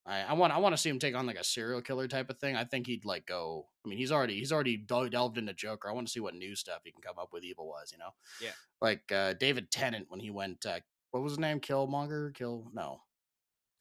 [0.05, 2.29] I, I want I want to see him take on like a serial killer type
[2.29, 2.55] of thing.
[2.55, 3.67] I think he'd like go.
[3.85, 5.89] I mean, he's already he's already delved into Joker.
[5.89, 7.91] I want to see what new stuff he can come up with evil wise.
[7.91, 8.09] You know.
[8.41, 8.51] Yeah.
[8.81, 10.65] Like uh, David Tennant when he went.
[10.65, 10.79] Uh,
[11.11, 11.59] what was his name?
[11.59, 12.33] Killmonger.
[12.33, 13.01] Kill no.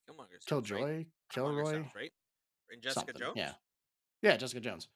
[0.08, 0.46] Killmonger right.
[0.46, 0.76] Killjoy.
[0.78, 1.72] Killmonger Kilroy.
[1.72, 2.12] sounds right.
[2.70, 3.34] And Jessica something, Jones.
[3.36, 3.52] Yeah.
[4.22, 4.88] Yeah, Jessica Jones.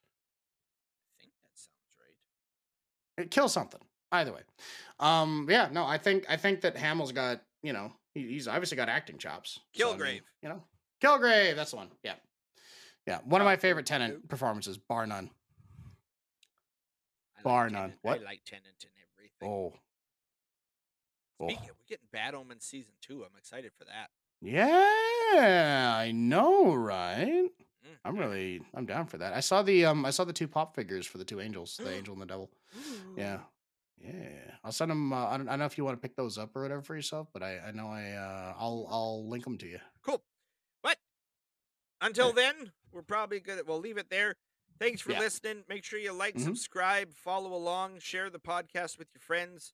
[1.19, 1.71] I think that sounds
[3.17, 3.25] right.
[3.25, 3.81] It kill something.
[4.13, 4.43] Either way.
[5.01, 5.47] Um.
[5.49, 5.69] Yeah.
[5.73, 5.87] No.
[5.87, 7.41] I think I think that Hamill's got.
[7.63, 7.93] You know.
[8.13, 9.59] He, he's obviously got acting chops.
[9.75, 10.63] so, I mean, you know.
[11.05, 11.57] Kilgrave.
[11.57, 11.91] That's the one.
[12.03, 12.15] Yeah.
[13.07, 13.19] Yeah.
[13.25, 13.87] One of Oh, my favorite.
[13.87, 15.31] Tennant performances, bar none.
[17.39, 17.81] I Bar like none.
[17.83, 17.99] Tennant.
[18.03, 18.21] What?
[18.21, 19.49] I like Tennant and everything.
[19.49, 19.73] Oh.
[21.41, 21.49] Oh.
[21.49, 23.23] Speaking of, we're getting Bad Omen season two.
[23.25, 24.11] I'm excited for that.
[24.41, 27.27] Yeah, I know, right?
[27.27, 27.97] Mm.
[28.05, 29.33] I'm really I'm down for that.
[29.33, 31.91] I saw the um I saw the two pop figures for the two angels, the
[31.97, 32.51] angel and the devil.
[33.17, 33.39] Yeah.
[33.99, 34.13] Yeah.
[34.63, 36.37] I'll send them uh, I, don't, I don't know if you want to pick those
[36.39, 39.59] up or whatever for yourself, but I I know I uh I'll I'll link them
[39.59, 39.79] to you.
[40.03, 40.23] Cool.
[42.01, 43.67] Until then, we're probably good.
[43.67, 44.37] We'll leave it there.
[44.79, 45.21] Thanks for Yeah.
[45.21, 45.65] listening.
[45.69, 46.45] Make sure you like, Mhm.
[46.45, 49.73] subscribe, follow along, share the podcast with your friends.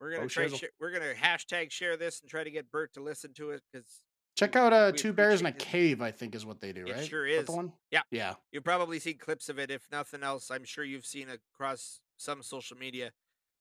[0.00, 0.48] We're gonna Oh, try.
[0.48, 3.62] Sh- we're gonna hashtag share this and try to get Bert to listen to it
[3.72, 4.02] because
[4.36, 5.52] Check out uh Two Bears in a.
[5.52, 7.06] Cave, I think is what they do, It right?
[7.08, 7.46] sure is.
[7.46, 7.72] the one?
[7.90, 8.02] Yeah.
[8.10, 8.34] Yeah.
[8.52, 9.70] you've probably seen clips of it.
[9.70, 13.12] If nothing else, I'm sure you've seen across some social media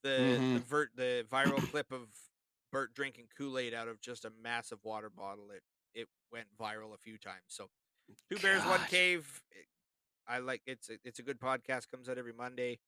[0.01, 0.59] the the, Mhm.
[0.63, 2.09] vert, the viral clip of
[2.71, 5.49] Bert drinking Kool Aid out of just a massive water bottle.
[5.51, 7.45] It it went viral a few times.
[7.47, 7.71] So
[8.31, 9.41] Two Bears, One Cave.
[10.27, 11.89] I like it's a, it's a good podcast.
[11.91, 12.79] Comes out every Monday.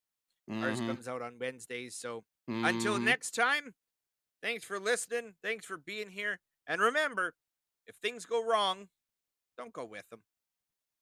[0.50, 1.94] Ours Mhm, comes out on Wednesdays.
[1.94, 3.04] So until mhm.
[3.04, 3.74] next time,
[4.42, 5.34] thanks for listening.
[5.42, 6.40] Thanks for being here.
[6.66, 7.34] And remember,
[7.86, 8.88] if things go wrong,
[9.56, 10.20] don't go with them.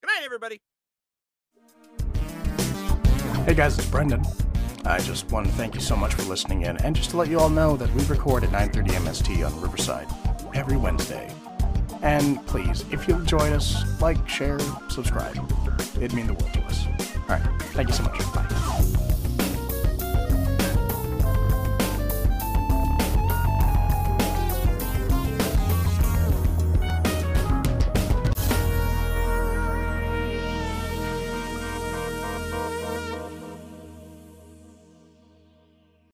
[0.02, 0.60] Good night, everybody.
[3.44, 4.22] Hey guys, it's Brendan.
[4.84, 7.28] I just want to thank you so much for listening in, and just to let
[7.28, 10.08] you all know that we record at 9:30 MST on Riverside
[10.54, 11.32] every Wednesday.
[12.02, 15.36] And please, if you enjoyed us, like, share, subscribe.
[15.96, 16.86] It'd mean the world to us.
[17.28, 18.18] All right, thank you so much.
[18.34, 19.05] Bye.